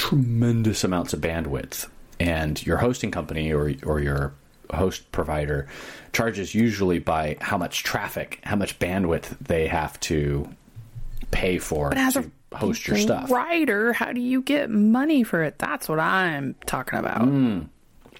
tremendous 0.00 0.82
amounts 0.82 1.12
of 1.12 1.20
bandwidth. 1.20 1.88
And 2.18 2.64
your 2.66 2.78
hosting 2.78 3.10
company 3.10 3.52
or 3.52 3.72
or 3.84 4.00
your 4.00 4.32
host 4.72 5.10
provider 5.12 5.68
charges 6.12 6.54
usually 6.54 6.98
by 6.98 7.36
how 7.40 7.56
much 7.58 7.82
traffic, 7.82 8.40
how 8.44 8.56
much 8.56 8.78
bandwidth 8.78 9.36
they 9.40 9.66
have 9.66 9.98
to 10.00 10.48
pay 11.30 11.58
for 11.58 11.92
as 11.94 12.14
to 12.14 12.30
a 12.52 12.56
host 12.56 12.86
your 12.86 12.96
stuff. 12.96 13.30
Writer, 13.30 13.92
how 13.92 14.12
do 14.12 14.20
you 14.20 14.42
get 14.42 14.70
money 14.70 15.22
for 15.22 15.42
it? 15.42 15.58
That's 15.58 15.88
what 15.88 15.98
I'm 16.00 16.54
talking 16.66 16.98
about. 16.98 17.22
Hmm. 17.22 17.60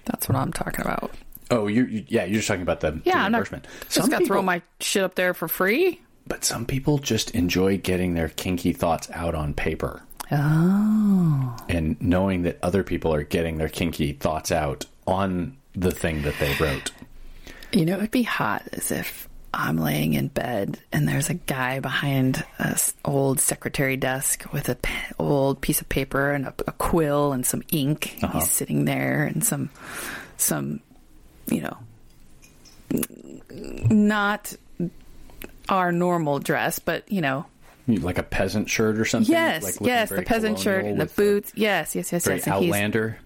That's 0.05 0.27
what 0.27 0.35
I'm 0.35 0.51
talking 0.53 0.81
about. 0.81 1.11
Oh, 1.51 1.67
you, 1.67 1.85
you 1.85 2.05
yeah, 2.07 2.23
you're 2.25 2.37
just 2.37 2.47
talking 2.47 2.63
about 2.63 2.79
the, 2.79 2.91
the 2.91 3.01
Yeah, 3.05 3.25
I'm 3.25 3.31
not 3.31 3.49
reimbursement. 3.51 3.67
just 3.89 4.09
got 4.09 4.19
to 4.19 4.25
throw 4.25 4.41
my 4.41 4.61
shit 4.79 5.03
up 5.03 5.15
there 5.15 5.33
for 5.33 5.47
free. 5.47 6.01
But 6.27 6.43
some 6.45 6.65
people 6.65 6.97
just 6.97 7.31
enjoy 7.31 7.77
getting 7.77 8.13
their 8.13 8.29
kinky 8.29 8.73
thoughts 8.73 9.09
out 9.11 9.35
on 9.35 9.53
paper 9.53 10.01
Oh. 10.33 11.57
and 11.67 12.01
knowing 12.01 12.43
that 12.43 12.57
other 12.63 12.83
people 12.83 13.13
are 13.13 13.23
getting 13.23 13.57
their 13.57 13.67
kinky 13.67 14.13
thoughts 14.13 14.51
out 14.51 14.85
on 15.05 15.57
the 15.75 15.91
thing 15.91 16.21
that 16.21 16.35
they 16.39 16.55
wrote. 16.59 16.91
You 17.73 17.85
know, 17.85 17.95
it 17.95 18.01
would 18.01 18.11
be 18.11 18.23
hot 18.23 18.63
as 18.71 18.91
if 18.91 19.27
I'm 19.53 19.77
laying 19.77 20.13
in 20.13 20.29
bed 20.29 20.79
and 20.93 21.07
there's 21.07 21.29
a 21.29 21.33
guy 21.33 21.81
behind 21.81 22.45
an 22.59 22.75
old 23.03 23.41
secretary 23.41 23.97
desk 23.97 24.45
with 24.53 24.69
a 24.69 24.75
pe- 24.75 25.11
old 25.19 25.59
piece 25.59 25.81
of 25.81 25.89
paper 25.89 26.31
and 26.31 26.45
a, 26.45 26.53
a 26.67 26.71
quill 26.71 27.33
and 27.33 27.45
some 27.45 27.63
ink. 27.69 28.17
Uh-huh. 28.23 28.39
He's 28.39 28.49
sitting 28.51 28.85
there 28.85 29.25
and 29.25 29.43
some, 29.43 29.69
some, 30.37 30.79
you 31.47 31.61
know, 31.61 31.77
not 33.89 34.53
our 35.67 35.91
normal 35.91 36.39
dress, 36.39 36.79
but 36.79 37.09
you 37.11 37.21
know, 37.21 37.45
Like 37.97 38.17
a 38.17 38.23
peasant 38.23 38.69
shirt 38.69 38.97
or 38.99 39.05
something? 39.05 39.31
yes, 39.31 39.63
Like 39.63 39.75
yes, 39.81 40.09
the 40.09 40.21
peasant 40.21 40.59
shirt 40.59 40.85
and 40.85 40.99
the 40.99 41.05
boots. 41.05 41.51
Yes, 41.55 41.95
yes, 41.95 42.11
yes, 42.11 42.25
Very 42.25 42.37
yes. 42.37 42.47
and 42.47 42.55
he's- 42.55 42.73
outlander. 42.73 43.17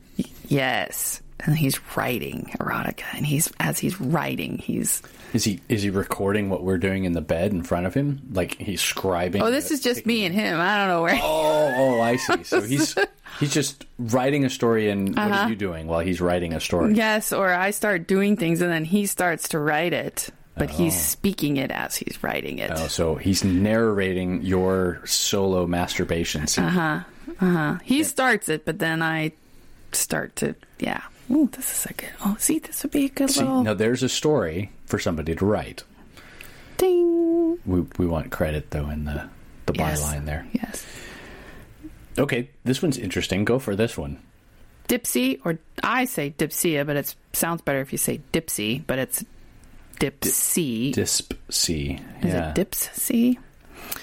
Yes. 0.48 1.22
And 1.42 1.56
he's 1.58 1.80
writing 1.96 2.50
erotica 2.60 3.04
and 3.14 3.26
he's 3.26 3.52
as 3.60 3.78
he's 3.78 4.00
writing, 4.00 4.58
he's 4.58 5.02
Is 5.34 5.44
he 5.44 5.60
is 5.68 5.84
he 5.84 5.90
recording 5.90 6.50
what 6.50 6.64
we're 6.64 6.78
doing 6.78 7.04
in 7.04 7.12
the 7.12 7.22
bed 7.22 7.52
in 7.52 7.62
front 7.62 7.86
of 7.86 7.94
him? 7.94 8.22
Like 8.32 8.58
he's 8.58 8.82
scribing? 8.82 9.42
Oh, 9.42 9.52
this 9.52 9.70
is 9.70 9.82
just 9.82 10.06
me 10.06 10.26
and 10.26 10.34
him. 10.34 10.60
I 10.60 10.78
don't 10.78 10.88
know 10.88 11.02
where 11.04 11.20
Oh, 11.22 11.74
oh, 11.78 12.02
I 12.02 12.16
see. 12.16 12.44
So 12.46 12.62
he's 12.62 12.96
he's 13.40 13.54
just 13.54 13.86
writing 14.00 14.46
a 14.46 14.50
story, 14.50 14.90
and 14.90 15.10
what 15.10 15.18
Uh-huh. 15.20 15.42
are 15.44 15.50
you 15.50 15.56
doing 15.58 15.88
while 15.88 16.00
he's 16.00 16.22
writing 16.22 16.54
a 16.54 16.60
story? 16.62 16.94
Yes, 16.94 17.34
or 17.34 17.54
I 17.54 17.72
start 17.72 18.08
doing 18.08 18.38
things 18.38 18.62
and 18.62 18.72
then 18.72 18.86
he 18.86 19.06
starts 19.06 19.50
to 19.50 19.60
write 19.60 19.94
it, 19.94 20.30
but 20.58 20.70
he's 20.70 20.94
Oh. 20.94 20.98
speaking 20.98 21.58
it 21.58 21.72
as 21.72 21.96
he's 21.96 22.22
writing 22.24 22.60
it. 22.60 22.72
Oh, 22.74 22.88
so 22.88 23.16
he's 23.16 23.44
narrating 23.44 24.42
your 24.44 25.02
solo 25.06 25.68
masturbation 25.68 26.48
scene. 26.48 26.66
Uh-huh. 26.66 27.00
Uh 27.42 27.46
huh. 27.52 27.78
He 27.84 28.04
starts 28.04 28.48
it, 28.50 28.66
but 28.66 28.80
then 28.80 29.02
I 29.02 29.32
start 29.92 30.36
to 30.38 30.56
yeah. 30.80 31.02
Ooh, 31.32 31.50
this 31.52 31.72
is 31.80 31.86
a 31.92 31.94
good. 31.94 32.10
Oh, 32.24 32.36
see, 32.40 32.60
this 32.60 32.84
would 32.84 32.92
be 32.92 33.06
a 33.06 33.10
good 33.10 33.32
See, 33.32 33.40
little 33.42 33.64
now 33.64 33.74
there's 33.74 34.04
a 34.04 34.10
story 34.10 34.72
for 34.86 35.00
somebody 35.00 35.36
to 35.36 35.46
write. 35.46 35.84
ding. 36.78 37.58
We 37.66 37.82
we 37.98 38.06
want 38.06 38.32
credit 38.32 38.72
though 38.72 38.90
in 38.90 39.06
the 39.06 39.28
the 39.66 39.74
Yes. 39.76 40.04
byline 40.04 40.26
there. 40.26 40.46
Yes. 40.54 40.86
Okay, 42.18 42.50
this 42.64 42.82
one's 42.82 42.98
interesting. 42.98 43.44
Go 43.44 43.60
for 43.60 43.76
this 43.76 43.98
one. 43.98 44.20
Dipsy, 44.88 45.40
or 45.44 45.58
I 45.84 46.06
say 46.06 46.34
Dipsia, 46.38 46.86
but 46.86 46.96
it 46.96 47.16
sounds 47.34 47.62
better 47.62 47.82
if 47.82 47.92
you 47.92 47.98
say 47.98 48.22
Dipsy, 48.32 48.84
but 48.86 49.00
it's 49.00 49.26
Dipsy. 50.00 50.94
Disp 50.94 51.34
C. 51.50 52.00
is 52.22 52.34
Yeah. 52.34 52.52
it 52.52 52.56
Dipsy? 52.56 53.38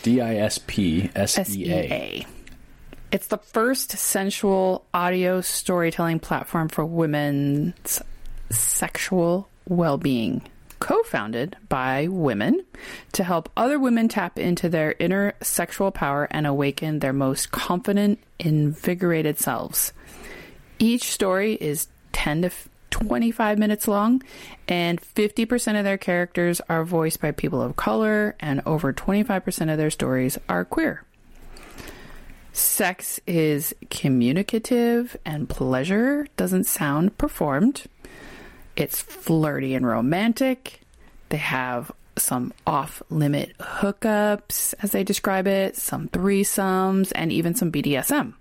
D 0.02 0.20
I 0.20 0.36
S 0.36 0.58
P 0.66 1.10
S 1.14 1.54
E 1.56 1.72
A. 1.72 2.26
It's 3.10 3.26
the 3.26 3.38
first 3.38 3.90
sensual 3.92 4.86
audio 4.94 5.40
storytelling 5.42 6.18
platform 6.20 6.68
for 6.68 6.84
women's 6.84 8.00
sexual 8.50 9.48
well 9.68 9.98
being. 9.98 10.42
Co 10.78 11.02
founded 11.04 11.56
by 11.68 12.08
women 12.08 12.64
to 13.12 13.22
help 13.22 13.48
other 13.56 13.78
women 13.78 14.08
tap 14.08 14.36
into 14.38 14.68
their 14.68 14.96
inner 14.98 15.34
sexual 15.40 15.92
power 15.92 16.26
and 16.30 16.44
awaken 16.46 16.98
their 16.98 17.12
most 17.12 17.52
confident, 17.52 18.18
invigorated 18.40 19.38
selves. 19.38 19.92
Each 20.80 21.04
story 21.12 21.54
is 21.54 21.86
10 22.12 22.42
to 22.42 22.50
25 23.06 23.58
minutes 23.58 23.88
long, 23.88 24.22
and 24.68 25.00
50% 25.00 25.78
of 25.78 25.84
their 25.84 25.98
characters 25.98 26.60
are 26.68 26.84
voiced 26.84 27.20
by 27.20 27.30
people 27.30 27.62
of 27.62 27.76
color, 27.76 28.34
and 28.40 28.62
over 28.66 28.92
25% 28.92 29.70
of 29.70 29.78
their 29.78 29.90
stories 29.90 30.38
are 30.48 30.64
queer. 30.64 31.04
Sex 32.52 33.18
is 33.26 33.74
communicative, 33.90 35.16
and 35.24 35.48
pleasure 35.48 36.26
doesn't 36.36 36.64
sound 36.64 37.16
performed. 37.16 37.84
It's 38.76 39.00
flirty 39.00 39.74
and 39.74 39.86
romantic. 39.86 40.80
They 41.30 41.38
have 41.38 41.90
some 42.16 42.52
off 42.66 43.02
limit 43.08 43.56
hookups, 43.58 44.74
as 44.82 44.92
they 44.92 45.02
describe 45.02 45.46
it, 45.46 45.76
some 45.76 46.08
threesomes, 46.08 47.10
and 47.14 47.32
even 47.32 47.54
some 47.54 47.72
BDSM. 47.72 48.34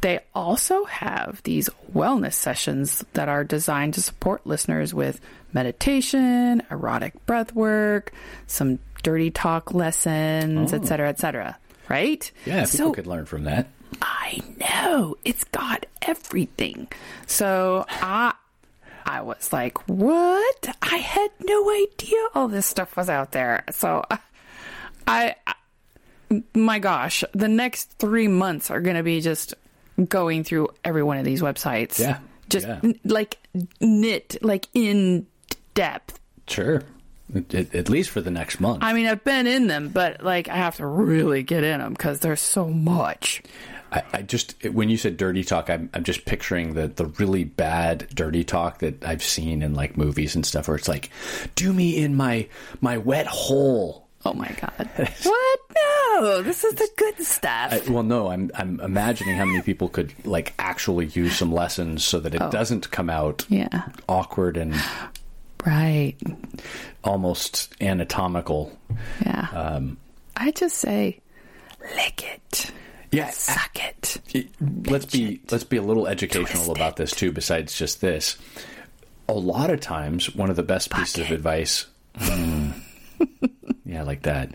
They 0.00 0.20
also 0.34 0.84
have 0.84 1.42
these 1.42 1.68
wellness 1.92 2.32
sessions 2.32 3.04
that 3.12 3.28
are 3.28 3.44
designed 3.44 3.94
to 3.94 4.02
support 4.02 4.46
listeners 4.46 4.94
with 4.94 5.20
meditation, 5.52 6.62
erotic 6.70 7.26
breath 7.26 7.54
work, 7.54 8.12
some 8.46 8.78
dirty 9.02 9.30
talk 9.30 9.74
lessons, 9.74 10.72
et 10.72 10.82
oh. 10.82 10.84
cetera, 10.84 11.08
et 11.08 11.18
cetera. 11.18 11.58
Right? 11.88 12.30
Yeah, 12.46 12.64
people 12.64 12.66
So 12.66 12.92
could 12.92 13.06
learn 13.06 13.26
from 13.26 13.44
that. 13.44 13.68
I 14.00 14.40
know 14.58 15.16
it's 15.24 15.44
got 15.44 15.86
everything. 16.02 16.88
So 17.26 17.84
I 17.88 18.34
I 19.04 19.22
was 19.22 19.52
like, 19.52 19.88
what? 19.88 20.76
I 20.82 20.96
had 20.96 21.30
no 21.40 21.70
idea 21.70 22.18
all 22.34 22.48
this 22.48 22.66
stuff 22.66 22.96
was 22.96 23.08
out 23.08 23.32
there. 23.32 23.64
So 23.72 24.04
I, 25.06 25.34
I 25.46 25.54
my 26.54 26.78
gosh, 26.78 27.24
the 27.32 27.48
next 27.48 27.90
three 27.98 28.28
months 28.28 28.70
are 28.70 28.80
going 28.80 28.96
to 28.96 29.02
be 29.02 29.20
just 29.20 29.54
going 30.06 30.44
through 30.44 30.68
every 30.84 31.02
one 31.02 31.18
of 31.18 31.24
these 31.24 31.42
websites. 31.42 31.98
Yeah. 31.98 32.18
Just 32.48 32.66
Yeah. 32.66 32.80
n- 32.82 32.98
like 33.04 33.38
knit, 33.80 34.36
like 34.42 34.66
in 34.74 35.26
depth. 35.74 36.18
Sure. 36.48 36.82
At, 37.34 37.74
at 37.74 37.88
least 37.88 38.10
for 38.10 38.20
the 38.20 38.30
next 38.30 38.60
month. 38.60 38.82
I 38.82 38.92
mean, 38.92 39.06
I've 39.06 39.22
been 39.22 39.46
in 39.46 39.68
them, 39.68 39.88
but 39.90 40.22
like 40.24 40.48
I 40.48 40.56
have 40.56 40.76
to 40.78 40.86
really 40.86 41.42
get 41.44 41.62
in 41.62 41.78
them 41.78 41.92
because 41.92 42.20
there's 42.20 42.40
so 42.40 42.68
much. 42.68 43.42
I, 43.92 44.02
I 44.12 44.22
just 44.22 44.64
when 44.68 44.88
you 44.88 44.96
said 44.96 45.16
dirty 45.16 45.44
talk, 45.44 45.70
I'm, 45.70 45.90
I'm 45.94 46.02
just 46.04 46.24
picturing 46.24 46.74
the 46.74 46.88
the 46.88 47.06
really 47.06 47.44
bad 47.44 48.08
dirty 48.14 48.42
talk 48.44 48.78
that 48.80 49.04
I've 49.04 49.22
seen 49.22 49.62
in 49.62 49.74
like 49.74 49.96
movies 49.96 50.34
and 50.34 50.44
stuff, 50.44 50.66
where 50.68 50.76
it's 50.76 50.88
like, 50.88 51.10
"Do 51.54 51.72
me 51.72 51.96
in 51.96 52.14
my 52.16 52.48
my 52.80 52.98
wet 52.98 53.26
hole." 53.28 54.08
Oh 54.24 54.32
my 54.32 54.48
god! 54.60 54.90
what? 55.22 55.60
No, 55.74 55.99
this 56.42 56.64
is 56.64 56.74
the 56.74 56.88
good 56.96 57.24
stuff. 57.24 57.72
I, 57.72 57.90
well, 57.90 58.02
no, 58.02 58.28
I'm 58.30 58.50
I'm 58.54 58.80
imagining 58.80 59.36
how 59.36 59.44
many 59.44 59.62
people 59.62 59.88
could 59.88 60.12
like 60.26 60.52
actually 60.58 61.06
use 61.06 61.36
some 61.36 61.52
lessons 61.52 62.04
so 62.04 62.20
that 62.20 62.34
it 62.34 62.50
doesn't 62.50 62.90
come 62.90 63.08
out 63.10 63.46
yeah, 63.48 63.88
awkward 64.08 64.56
and 64.56 64.74
right. 65.66 66.14
almost 67.04 67.74
anatomical. 67.80 68.76
Yeah. 69.24 69.48
Um, 69.52 69.96
I 70.36 70.50
just 70.52 70.76
say, 70.76 71.20
lick 71.96 72.22
it, 72.24 72.70
yeah, 73.12 73.30
suck 73.30 73.76
it. 73.82 74.20
it- 74.34 74.48
let's 74.90 75.06
be 75.06 75.40
let's 75.50 75.64
be 75.64 75.76
a 75.76 75.82
little 75.82 76.06
educational 76.06 76.70
about 76.72 76.96
this 76.96 77.12
too. 77.12 77.32
Besides 77.32 77.76
just 77.76 78.00
this, 78.00 78.36
a 79.28 79.32
lot 79.34 79.70
of 79.70 79.80
times 79.80 80.34
one 80.34 80.50
of 80.50 80.56
the 80.56 80.62
best 80.62 80.90
pieces 80.90 81.24
of 81.24 81.30
advice. 81.30 81.86
Mm. 82.16 82.72
Yeah, 83.90 84.02
like 84.04 84.22
that. 84.22 84.52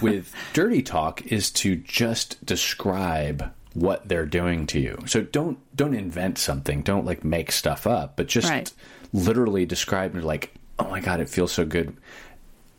With 0.00 0.32
dirty 0.54 0.82
talk 0.82 1.26
is 1.26 1.50
to 1.52 1.76
just 1.76 2.44
describe 2.44 3.52
what 3.74 4.08
they're 4.08 4.26
doing 4.26 4.66
to 4.68 4.80
you. 4.80 4.98
So 5.06 5.22
don't 5.22 5.58
don't 5.76 5.94
invent 5.94 6.38
something. 6.38 6.82
Don't 6.82 7.04
like 7.04 7.22
make 7.22 7.52
stuff 7.52 7.86
up, 7.86 8.16
but 8.16 8.26
just 8.28 8.48
Right. 8.48 8.72
literally 9.12 9.66
describe. 9.66 10.14
Like, 10.16 10.52
oh 10.78 10.88
my 10.88 11.00
god, 11.00 11.20
it 11.20 11.28
feels 11.28 11.52
so 11.52 11.64
good 11.64 11.96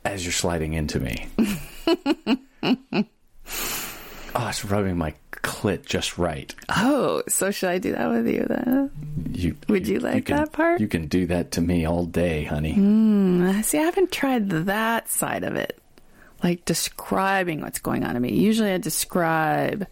as 0.04 0.26
you're 0.26 0.32
sliding 0.34 0.74
into 0.74 1.00
me. 1.00 1.28
oh, 1.38 2.36
it's 4.50 4.66
rubbing 4.66 4.98
my 4.98 5.14
clit 5.32 5.86
just 5.86 6.18
right. 6.18 6.54
Oh, 6.70 7.22
so 7.28 7.52
should 7.52 7.70
I 7.70 7.78
do 7.78 7.92
that 7.94 8.10
with 8.10 8.28
you 8.28 8.46
then? 8.50 8.92
You 9.44 9.56
Would 9.70 9.88
you 9.88 10.00
like 10.00 10.26
can, 10.26 10.38
that 10.38 10.52
part? 10.52 10.80
You 10.82 10.88
can 10.88 11.08
do 11.08 11.26
that 11.28 11.52
to 11.54 11.62
me 11.62 11.86
all 11.86 12.06
day, 12.06 12.44
honey. 12.44 12.74
Uh, 12.74 13.62
See, 13.62 13.78
I 13.78 13.84
haven't 13.84 14.12
tried 14.12 14.50
that 14.50 15.10
side 15.10 15.44
of 15.44 15.56
it, 15.56 15.80
like 16.44 16.64
describing 16.66 17.62
what's 17.62 17.80
going 17.80 18.04
on 18.04 18.14
to 18.16 18.20
me. 18.20 18.34
Usually, 18.34 18.72
I 18.72 18.78
describe 18.78 19.88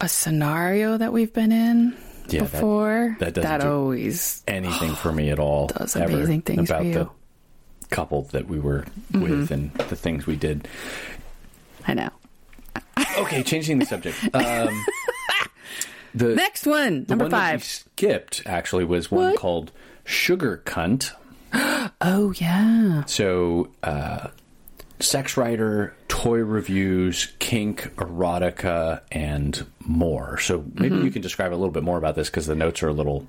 a 0.00 0.08
scenario 0.08 0.96
that 0.96 1.12
we've 1.12 1.32
been 1.32 1.50
in 1.52 1.96
Yeah, 2.28 2.42
before. 2.42 3.16
that 3.18 3.34
doesn't 3.34 3.60
do- 3.60 3.68
always 3.68 4.42
Anything 4.46 4.94
for 4.94 5.12
me 5.12 5.30
at 5.30 5.38
all. 5.38 5.66
Does 5.68 5.96
amazing 5.96 6.42
things 6.42 6.68
for 6.68 6.74
about 6.74 6.86
you. 6.86 6.92
the 6.94 7.86
couple 7.90 8.22
that 8.32 8.46
we 8.48 8.58
were 8.60 8.84
Mm-hmm. 9.12 9.20
with 9.22 9.50
and 9.50 9.72
the 9.74 9.96
things 9.96 10.26
we 10.26 10.36
did. 10.36 10.68
I 11.86 11.94
know. 11.94 12.10
Okay, 13.18 13.42
changing 13.42 13.78
the 13.80 13.86
subject. 13.86 14.16
Um, 14.34 14.84
the 16.14 16.34
Next 16.34 16.66
one, 16.66 17.04
the 17.04 17.10
number 17.10 17.24
one 17.24 17.30
that 17.30 17.52
we 17.52 17.58
five. 17.58 17.64
skipped 17.64 18.42
actually 18.46 18.84
was 18.84 19.10
one 19.10 19.30
What? 19.30 19.36
called 19.38 19.72
Sugar 20.04 20.62
Cunt. 20.64 21.12
Oh 22.00 22.32
yeah. 22.36 23.04
So, 23.06 23.70
uh, 23.82 24.28
sex 25.00 25.36
writer, 25.36 25.94
toy 26.08 26.38
reviews, 26.38 27.32
kink, 27.38 27.94
erotica, 27.96 29.00
and 29.10 29.64
more. 29.80 30.38
So 30.38 30.64
maybe 30.74 30.96
Mm-hmm. 30.96 31.04
you 31.06 31.10
can 31.10 31.22
describe 31.22 31.52
a 31.52 31.56
little 31.56 31.70
bit 31.70 31.82
more 31.82 31.96
about 31.98 32.14
this 32.14 32.28
because 32.28 32.46
the 32.46 32.54
notes 32.54 32.82
are 32.82 32.88
a 32.88 32.92
little. 32.92 33.26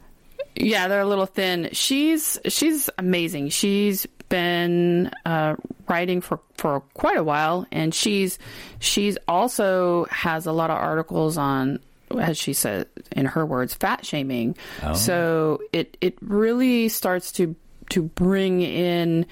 Yeah, 0.56 0.88
they're 0.88 1.00
a 1.02 1.06
little 1.06 1.26
thin. 1.28 1.70
She's 1.72 2.38
she's 2.48 2.90
amazing. 2.98 3.50
She's 3.50 4.06
been 4.30 5.10
uh, 5.26 5.56
writing 5.88 6.22
for 6.22 6.40
for 6.56 6.82
quite 6.94 7.18
a 7.18 7.24
while, 7.24 7.66
and 7.72 7.94
she's 7.96 8.38
she's 8.80 9.18
also 9.28 10.06
has 10.12 10.46
a 10.46 10.52
lot 10.52 10.70
of 10.70 10.78
articles 10.78 11.38
on, 11.38 11.80
as 12.18 12.38
she 12.38 12.54
said 12.54 12.88
in 13.12 13.26
her 13.26 13.46
words, 13.46 13.74
fat 13.74 14.06
shaming. 14.06 14.56
Oh. 14.84 14.94
So 14.94 15.62
it 15.72 15.98
it 16.02 16.18
really 16.22 16.90
starts 16.90 17.32
to 17.34 17.56
to 17.90 18.04
bring 18.04 18.62
in 18.62 19.26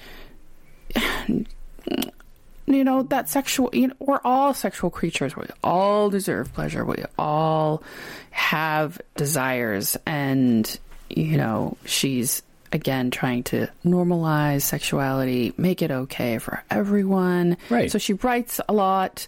you 2.66 2.84
know 2.84 3.02
that 3.04 3.28
sexual 3.28 3.70
you 3.72 3.88
know 3.88 3.94
we're 3.98 4.20
all 4.24 4.54
sexual 4.54 4.90
creatures. 4.90 5.36
We 5.36 5.46
all 5.62 6.10
deserve 6.10 6.52
pleasure. 6.54 6.84
We 6.84 7.04
all 7.18 7.82
have 8.30 9.00
desires. 9.16 9.96
And 10.06 10.78
you 11.08 11.36
know 11.36 11.76
she's 11.84 12.42
again 12.72 13.10
trying 13.10 13.42
to 13.42 13.66
normalize 13.84 14.60
sexuality 14.62 15.54
make 15.56 15.80
it 15.82 15.90
okay 15.90 16.38
for 16.38 16.62
everyone. 16.70 17.56
Right. 17.70 17.90
so 17.90 17.98
she 17.98 18.12
writes 18.12 18.60
a 18.68 18.72
lot 18.72 19.26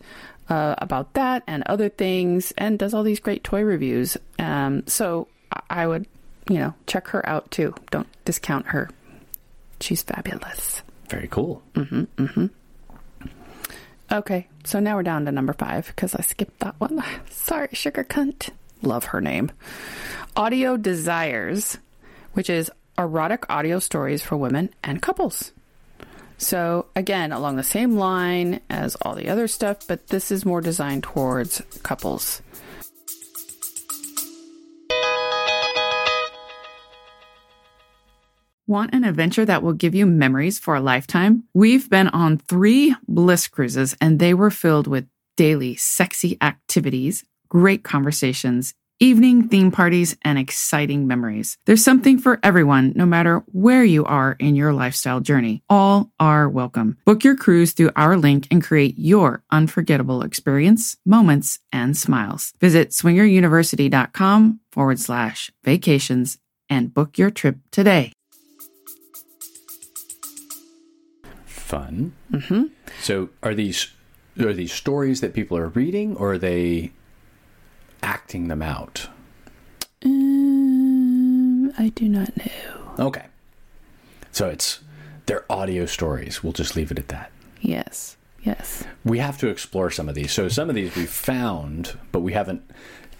uh, 0.50 0.74
about 0.78 1.14
that 1.14 1.42
and 1.46 1.62
other 1.66 1.88
things 1.88 2.52
and 2.58 2.78
does 2.78 2.92
all 2.92 3.02
these 3.02 3.20
great 3.20 3.42
toy 3.44 3.62
reviews 3.62 4.16
um, 4.38 4.82
so 4.86 5.28
I- 5.52 5.82
i 5.82 5.86
would 5.86 6.06
you 6.50 6.58
know 6.58 6.74
check 6.86 7.08
her 7.08 7.26
out 7.28 7.50
too 7.50 7.74
don't 7.90 8.08
discount 8.24 8.66
her 8.66 8.90
she's 9.80 10.02
fabulous 10.02 10.82
Very 11.08 11.28
cool. 11.28 11.62
Okay, 14.12 14.48
so 14.64 14.80
now 14.80 14.96
we're 14.96 15.04
down 15.04 15.24
to 15.26 15.32
number 15.32 15.52
five 15.52 15.86
because 15.86 16.14
I 16.16 16.22
skipped 16.22 16.58
that 16.60 16.74
one. 16.80 17.00
Sorry, 17.30 17.68
sugar 17.72 18.02
cunt. 18.04 18.50
Love 18.82 19.04
her 19.06 19.20
name. 19.20 19.52
Audio 20.36 20.76
Desires, 20.76 21.78
which 22.32 22.50
is 22.50 22.70
erotic 22.98 23.44
audio 23.48 23.78
stories 23.78 24.20
for 24.22 24.36
women 24.36 24.70
and 24.82 25.00
couples. 25.00 25.52
So, 26.40 26.86
again, 26.96 27.32
along 27.32 27.56
the 27.56 27.62
same 27.62 27.96
line 27.96 28.60
as 28.70 28.96
all 29.02 29.14
the 29.14 29.28
other 29.28 29.46
stuff, 29.46 29.86
but 29.86 30.08
this 30.08 30.30
is 30.30 30.46
more 30.46 30.62
designed 30.62 31.02
towards 31.02 31.60
couples. 31.82 32.40
Want 38.66 38.94
an 38.94 39.04
adventure 39.04 39.44
that 39.44 39.62
will 39.62 39.74
give 39.74 39.94
you 39.94 40.06
memories 40.06 40.58
for 40.58 40.74
a 40.74 40.80
lifetime? 40.80 41.44
We've 41.52 41.90
been 41.90 42.08
on 42.08 42.38
three 42.38 42.96
bliss 43.06 43.46
cruises, 43.46 43.94
and 44.00 44.18
they 44.18 44.32
were 44.32 44.50
filled 44.50 44.86
with 44.86 45.06
daily 45.36 45.76
sexy 45.76 46.38
activities, 46.40 47.22
great 47.50 47.84
conversations, 47.84 48.72
evening 49.00 49.48
theme 49.48 49.70
parties, 49.70 50.16
and 50.22 50.38
exciting 50.38 51.06
memories. 51.06 51.56
There's 51.66 51.82
something 51.82 52.18
for 52.18 52.38
everyone, 52.42 52.92
no 52.94 53.06
matter 53.06 53.42
where 53.46 53.82
you 53.82 54.04
are 54.04 54.36
in 54.38 54.54
your 54.54 54.72
lifestyle 54.72 55.20
journey. 55.20 55.62
All 55.68 56.12
are 56.20 56.48
welcome. 56.48 56.98
Book 57.04 57.24
your 57.24 57.34
cruise 57.34 57.72
through 57.72 57.90
our 57.96 58.16
link 58.16 58.46
and 58.50 58.62
create 58.62 58.94
your 58.98 59.42
unforgettable 59.50 60.22
experience, 60.22 60.96
moments, 61.04 61.58
and 61.72 61.96
smiles. 61.96 62.52
Visit 62.60 62.90
swingeruniversity.com 62.90 64.60
forward 64.70 65.00
slash 65.00 65.50
vacations 65.64 66.38
and 66.68 66.94
book 66.94 67.18
your 67.18 67.30
trip 67.30 67.56
today. 67.70 68.12
Fun. 71.46 72.12
Mm-hmm. 72.30 72.64
So, 73.00 73.30
are 73.42 73.54
these 73.54 73.88
are 74.38 74.52
these 74.52 74.72
stories 74.72 75.20
that 75.20 75.34
people 75.34 75.56
are 75.56 75.68
reading, 75.68 76.16
or 76.16 76.32
are 76.34 76.38
they 76.38 76.92
acting 78.10 78.48
them 78.48 78.60
out? 78.60 79.08
Um, 80.04 81.72
I 81.78 81.90
do 81.90 82.08
not 82.08 82.36
know. 82.36 83.06
Okay. 83.06 83.26
So 84.32 84.48
it's 84.48 84.80
they're 85.26 85.44
audio 85.48 85.86
stories. 85.86 86.42
We'll 86.42 86.52
just 86.52 86.74
leave 86.74 86.90
it 86.90 86.98
at 86.98 87.06
that. 87.08 87.30
Yes, 87.60 88.16
yes. 88.42 88.84
We 89.04 89.18
have 89.18 89.38
to 89.38 89.48
explore 89.48 89.90
some 89.92 90.08
of 90.08 90.16
these. 90.16 90.32
So 90.32 90.48
some 90.48 90.68
of 90.68 90.74
these 90.74 90.94
we 90.96 91.06
found, 91.06 91.96
but 92.10 92.20
we 92.20 92.32
haven't 92.32 92.68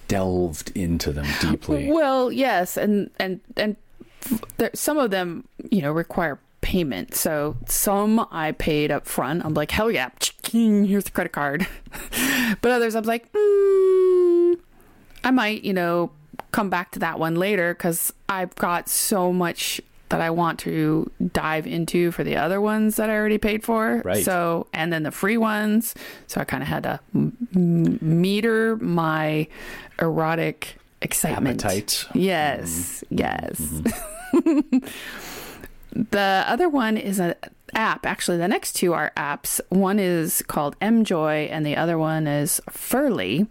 delved 0.09 0.73
into 0.75 1.13
them 1.13 1.27
deeply. 1.41 1.93
Well, 1.93 2.33
yes, 2.33 2.77
and 2.77 3.11
and 3.21 3.41
and 3.57 3.77
there, 4.57 4.71
some 4.75 4.99
of 4.99 5.13
them, 5.13 5.47
you 5.71 5.83
know, 5.83 5.93
require 5.93 6.41
payment. 6.63 7.15
So 7.15 7.57
some 7.67 8.27
I 8.31 8.53
paid 8.53 8.91
up 8.91 9.07
front. 9.07 9.45
I'm 9.45 9.55
like, 9.55 9.71
hell 9.71 9.91
yeah, 9.91 10.11
here's 10.51 11.05
the 11.05 11.11
credit 11.13 11.33
card. 11.33 11.67
but 12.61 12.73
others, 12.73 12.95
I'm 12.95 13.05
like, 13.05 13.31
mm, 13.33 13.70
I 15.25 15.31
might, 15.31 15.65
you 15.65 15.73
know, 15.73 16.11
come 16.53 16.71
back 16.71 16.91
to 16.93 16.99
that 17.01 17.19
one 17.19 17.37
later 17.37 17.75
because 17.75 18.13
I've 18.29 18.55
got 18.57 18.89
so 18.89 19.33
much 19.33 19.81
that 20.11 20.21
I 20.21 20.31
want 20.31 20.59
to 20.61 21.11
dive 21.33 21.67
into 21.67 22.11
for 22.11 22.25
the 22.25 22.37
other 22.37 22.61
ones 22.61 22.97
that 22.97 23.09
I 23.09 23.15
already 23.15 23.39
paid 23.39 23.63
for. 23.63 24.03
Right. 24.05 24.25
So, 24.25 24.67
and 24.75 24.93
then 24.93 25.05
the 25.05 25.13
free 25.13 25.37
ones. 25.37 25.95
So 26.27 26.41
I 26.41 26.45
kind 26.45 26.63
of 26.63 26.69
had 26.69 26.83
to 26.83 27.01
m- 27.15 27.99
meter 28.01 28.77
my 28.77 29.47
erotic 30.01 30.77
excitement. 31.01 31.65
Appetites. 31.65 32.07
Yes, 32.13 33.05
mm-hmm. 33.11 33.19
yes. 33.19 33.61
Mm-hmm. 34.33 34.79
the 36.11 36.45
other 36.47 36.69
one 36.69 36.97
is 36.97 37.21
an 37.21 37.35
app. 37.75 38.05
Actually, 38.05 38.39
the 38.39 38.49
next 38.49 38.73
two 38.73 38.93
are 38.93 39.13
apps. 39.17 39.61
One 39.69 39.99
is 39.99 40.43
called 40.49 40.77
Emjoy, 40.81 41.49
and 41.51 41.65
the 41.65 41.77
other 41.77 41.99
one 41.99 42.27
is 42.27 42.61
Ferly. 42.69 43.47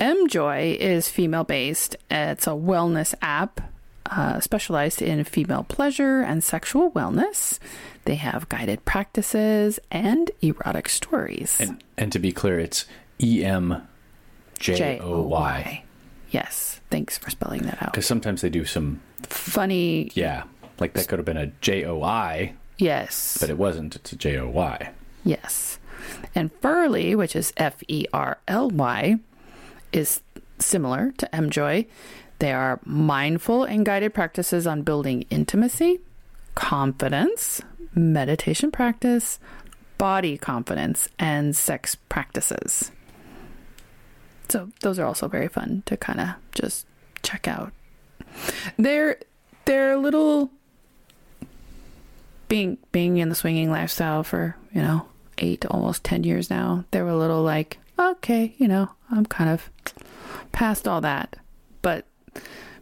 Emjoy 0.00 0.76
is 0.78 1.08
female 1.08 1.44
based. 1.44 1.96
It's 2.10 2.46
a 2.46 2.50
wellness 2.50 3.14
app 3.20 3.60
uh, 4.06 4.40
specialized 4.40 5.02
in 5.02 5.22
female 5.24 5.64
pleasure 5.64 6.20
and 6.22 6.42
sexual 6.42 6.90
wellness. 6.92 7.58
They 8.04 8.14
have 8.14 8.48
guided 8.48 8.84
practices 8.84 9.78
and 9.90 10.30
erotic 10.40 10.88
stories. 10.88 11.60
And 11.60 11.82
and 11.96 12.12
to 12.12 12.18
be 12.18 12.32
clear, 12.32 12.58
it's 12.58 12.86
E 13.20 13.44
M 13.44 13.86
J 14.58 14.98
O 15.00 15.22
Y. 15.22 15.84
Yes. 16.30 16.80
Thanks 16.90 17.18
for 17.18 17.30
spelling 17.30 17.62
that 17.62 17.82
out. 17.82 17.92
Because 17.92 18.06
sometimes 18.06 18.40
they 18.40 18.48
do 18.50 18.64
some, 18.64 19.00
Funny. 19.24 20.10
yeah, 20.14 20.44
like 20.78 20.94
that 20.94 21.06
could 21.08 21.18
have 21.18 21.26
been 21.26 21.36
a 21.36 21.48
J 21.60 21.84
O 21.84 22.02
I, 22.02 22.54
Yes. 22.78 23.36
but 23.40 23.50
it 23.50 23.58
wasn't. 23.58 23.96
It's 23.96 24.12
a 24.12 24.16
J 24.16 24.38
O 24.38 24.48
Y. 24.48 24.90
Yes. 25.24 25.78
And 26.34 26.50
Ferly, 26.62 27.14
which 27.16 27.34
is 27.36 27.52
F 27.58 27.82
E 27.88 28.06
R 28.12 28.38
L 28.48 28.70
Y, 28.70 29.18
is 29.92 30.20
similar 30.58 31.12
to 31.18 31.28
Emjoy. 31.32 31.86
They 32.38 32.52
are 32.52 32.80
mindful 32.84 33.64
and 33.64 33.84
guided 33.84 34.14
practices 34.14 34.66
on 34.66 34.82
building 34.82 35.24
intimacy, 35.30 36.00
confidence, 36.54 37.60
meditation 37.94 38.70
practice, 38.70 39.38
body 39.98 40.38
confidence, 40.38 41.08
and 41.18 41.56
sex 41.56 41.96
practices. 42.08 42.92
So 44.48 44.70
those 44.80 44.98
are 44.98 45.04
also 45.04 45.28
very 45.28 45.48
fun 45.48 45.82
to 45.86 45.96
kind 45.96 46.20
of 46.20 46.28
just 46.52 46.86
check 47.22 47.48
out. 47.48 47.72
They're 48.76 49.18
they're 49.64 49.92
a 49.92 49.98
little 49.98 50.50
being 52.48 52.78
being 52.92 53.18
in 53.18 53.28
the 53.28 53.34
swinging 53.34 53.70
lifestyle 53.70 54.22
for 54.22 54.56
you 54.72 54.80
know 54.80 55.06
eight 55.38 55.66
almost 55.66 56.02
ten 56.02 56.24
years 56.24 56.50
now 56.50 56.84
they 56.90 57.02
were 57.02 57.10
a 57.10 57.16
little 57.16 57.42
like 57.42 57.78
okay 57.98 58.54
you 58.58 58.68
know 58.68 58.88
i'm 59.10 59.26
kind 59.26 59.50
of 59.50 59.70
past 60.52 60.86
all 60.86 61.00
that 61.00 61.36
but 61.82 62.06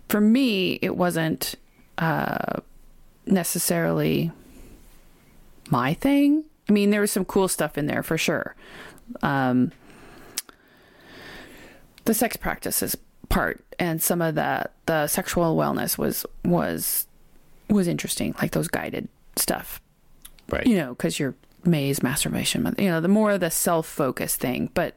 for 0.09 0.21
me 0.21 0.79
it 0.83 0.97
wasn't 0.97 1.55
uh 1.99 2.61
necessarily 3.27 4.31
my 5.71 5.95
thing 5.95 6.45
i 6.69 6.73
mean 6.73 6.91
there 6.91 7.01
was 7.01 7.11
some 7.11 7.25
cool 7.25 7.49
stuff 7.49 7.77
in 7.79 7.87
there 7.87 8.03
for 8.03 8.19
sure 8.19 8.55
um 9.23 9.73
the 12.05 12.15
sex 12.15 12.37
practices 12.37 12.97
part 13.29 13.65
and 13.79 14.01
some 14.03 14.23
of 14.23 14.35
the 14.37 14.65
the 14.87 15.07
sexual 15.07 15.57
wellness 15.57 15.99
was 15.99 16.25
was 16.45 17.07
was 17.69 17.89
interesting 17.89 18.35
like 18.41 18.53
those 18.53 18.69
guided 18.69 19.09
stuff 19.37 19.81
Right. 20.49 20.65
you 20.67 20.77
know, 20.77 20.91
because 20.91 21.19
you're 21.19 21.35
May's 21.65 22.05
masturbation 22.05 22.63
month. 22.63 22.81
You 22.81 22.89
know, 22.89 23.01
the 23.01 23.09
more 23.09 23.37
the 23.37 23.51
self 23.51 23.85
focused 23.87 24.39
thing, 24.39 24.71
but 24.75 24.95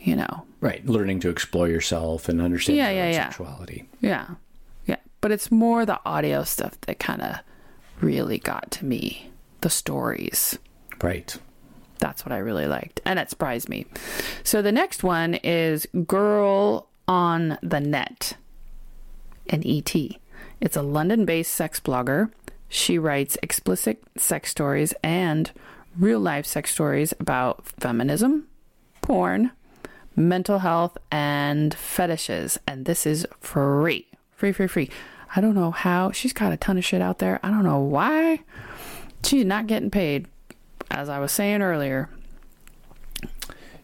you 0.00 0.16
know, 0.16 0.44
Right. 0.60 0.84
Learning 0.86 1.20
to 1.20 1.30
explore 1.30 1.68
yourself 1.68 2.28
and 2.28 2.40
understand 2.40 2.76
Yeah, 2.76 2.90
your 2.90 3.04
yeah, 3.06 3.10
yeah. 3.12 3.24
sexuality. 3.28 3.88
yeah, 4.00 4.26
yeah. 4.86 4.96
But 5.22 5.30
it's 5.32 5.50
more 5.50 5.86
the 5.86 5.98
audio 6.04 6.44
stuff 6.44 6.78
that 6.82 6.98
kind 6.98 7.22
of 7.22 7.36
really 8.00 8.38
got 8.38 8.70
to 8.72 8.84
me. 8.84 9.30
The 9.62 9.70
stories. 9.70 10.58
Right. 11.02 11.34
That's 11.98 12.24
what 12.24 12.32
I 12.32 12.38
really 12.38 12.66
liked, 12.66 13.00
and 13.04 13.18
it 13.18 13.28
surprised 13.30 13.68
me. 13.68 13.84
So 14.42 14.62
the 14.62 14.72
next 14.72 15.02
one 15.02 15.34
is 15.34 15.86
Girl 16.06 16.88
on 17.06 17.58
the 17.62 17.80
Net, 17.80 18.36
an 19.50 19.62
ET. 19.66 19.94
It's 20.60 20.76
a 20.76 20.82
London 20.82 21.24
based 21.26 21.52
sex 21.54 21.78
blogger. 21.80 22.30
She 22.70 22.98
writes 22.98 23.36
explicit 23.42 24.02
sex 24.16 24.50
stories 24.50 24.94
and 25.02 25.50
real 25.98 26.20
life 26.20 26.46
sex 26.46 26.70
stories 26.70 27.12
about 27.20 27.66
feminism, 27.66 28.46
porn, 29.02 29.50
mental 30.16 30.58
health, 30.60 30.96
and 31.10 31.72
fetishes. 31.74 32.58
And 32.66 32.84
this 32.84 33.06
is 33.06 33.26
free. 33.40 34.06
Free, 34.36 34.52
free, 34.52 34.66
free. 34.66 34.90
I 35.36 35.40
don't 35.40 35.54
know 35.54 35.70
how. 35.70 36.10
She's 36.12 36.32
got 36.32 36.52
a 36.52 36.56
ton 36.56 36.76
of 36.78 36.84
shit 36.84 37.00
out 37.02 37.18
there. 37.18 37.38
I 37.42 37.50
don't 37.50 37.62
know 37.64 37.78
why. 37.80 38.40
She's 39.24 39.44
not 39.44 39.66
getting 39.66 39.90
paid. 39.90 40.26
As 40.90 41.08
I 41.08 41.18
was 41.20 41.30
saying 41.30 41.62
earlier, 41.62 42.08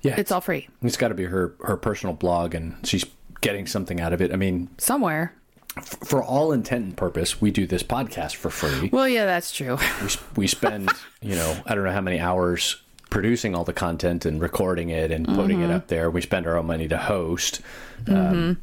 Yeah. 0.03 0.15
it's 0.19 0.33
all 0.33 0.41
free. 0.41 0.69
It's 0.83 0.97
got 0.97 1.09
to 1.09 1.15
be 1.15 1.25
her 1.25 1.55
her 1.65 1.77
personal 1.77 2.15
blog, 2.15 2.55
and 2.55 2.75
she's 2.85 3.05
getting 3.41 3.67
something 3.67 4.01
out 4.01 4.13
of 4.13 4.21
it. 4.21 4.33
I 4.33 4.37
mean, 4.37 4.69
Somewhere. 4.79 5.33
f- 5.77 5.99
for 6.05 6.23
all 6.23 6.53
intent 6.53 6.85
and 6.85 6.97
purpose, 6.97 7.41
we 7.41 7.51
do 7.53 7.67
this 7.67 7.83
podcast 7.83 8.35
for 8.35 8.51
free. 8.51 8.89
Well, 8.93 9.09
yeah, 9.09 9.25
that's 9.27 9.53
true. 9.53 9.79
we, 10.03 10.09
we 10.37 10.47
spend, 10.49 10.91
you 11.23 11.37
know, 11.37 11.57
I 11.67 11.75
don't 11.75 11.85
know 11.85 11.93
how 11.93 12.01
many 12.01 12.19
hours 12.19 12.83
producing 13.17 13.55
all 13.55 13.65
the 13.65 13.73
content 13.73 14.27
and 14.27 14.43
recording 14.43 14.91
it 14.91 15.11
and 15.11 15.27
putting 15.27 15.61
Mm-hmm. 15.61 15.71
it 15.71 15.75
up 15.75 15.87
there. 15.89 16.11
We 16.11 16.21
spend 16.21 16.47
our 16.47 16.59
own 16.59 16.67
money 16.67 16.87
to 16.89 16.99
host. 16.99 17.63
It's 18.07 18.59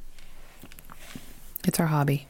our 1.80 1.88
hobby. 1.88 2.28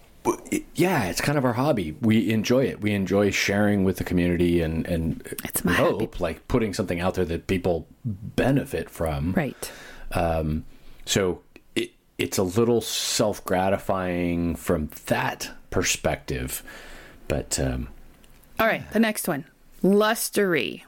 Yeah, 0.73 1.03
it's 1.09 1.19
kind 1.19 1.37
of 1.37 1.43
our 1.43 1.51
hobby. 1.51 1.97
We 1.99 2.31
enjoy 2.31 2.63
it. 2.67 2.79
We 2.79 2.93
enjoy 2.93 3.29
sharing 3.31 3.83
with 3.83 3.97
the 3.97 4.05
community 4.05 4.61
and 4.61 4.87
and 4.87 5.21
It's 5.43 5.65
my 5.65 5.73
hope 5.73 5.99
hobby. 6.15 6.17
like 6.19 6.47
putting 6.47 6.73
something 6.73 7.01
out 7.01 7.15
there 7.15 7.25
that 7.25 7.47
people 7.47 7.87
benefit 8.05 8.89
from. 8.89 9.33
Right. 9.33 9.69
Um, 10.13 10.63
so 11.05 11.41
it, 11.75 11.91
it's 12.17 12.37
a 12.37 12.43
little 12.43 12.79
self 12.79 13.43
gratifying 13.43 14.55
from 14.55 14.91
that 15.07 15.51
perspective, 15.71 16.63
but 17.27 17.59
um, 17.59 17.89
All 18.61 18.67
right, 18.67 18.89
the 18.93 18.99
next 18.99 19.27
one. 19.27 19.43
Lustery. 19.81 20.85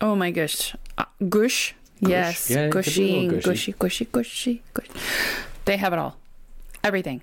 Oh 0.00 0.14
my 0.16 0.30
gosh. 0.30 0.74
Uh, 0.98 1.04
gush. 1.28 1.74
Yes. 2.00 2.50
Yeah, 2.50 2.66
it 2.66 2.72
could 2.72 2.84
be 2.84 3.26
a 3.26 3.28
gushy, 3.28 3.42
gushy, 3.42 3.72
gushy, 3.72 4.04
gushy, 4.06 4.62
gushy. 4.74 4.92
They 5.64 5.76
have 5.76 5.92
it 5.92 5.98
all. 5.98 6.16
Everything. 6.82 7.22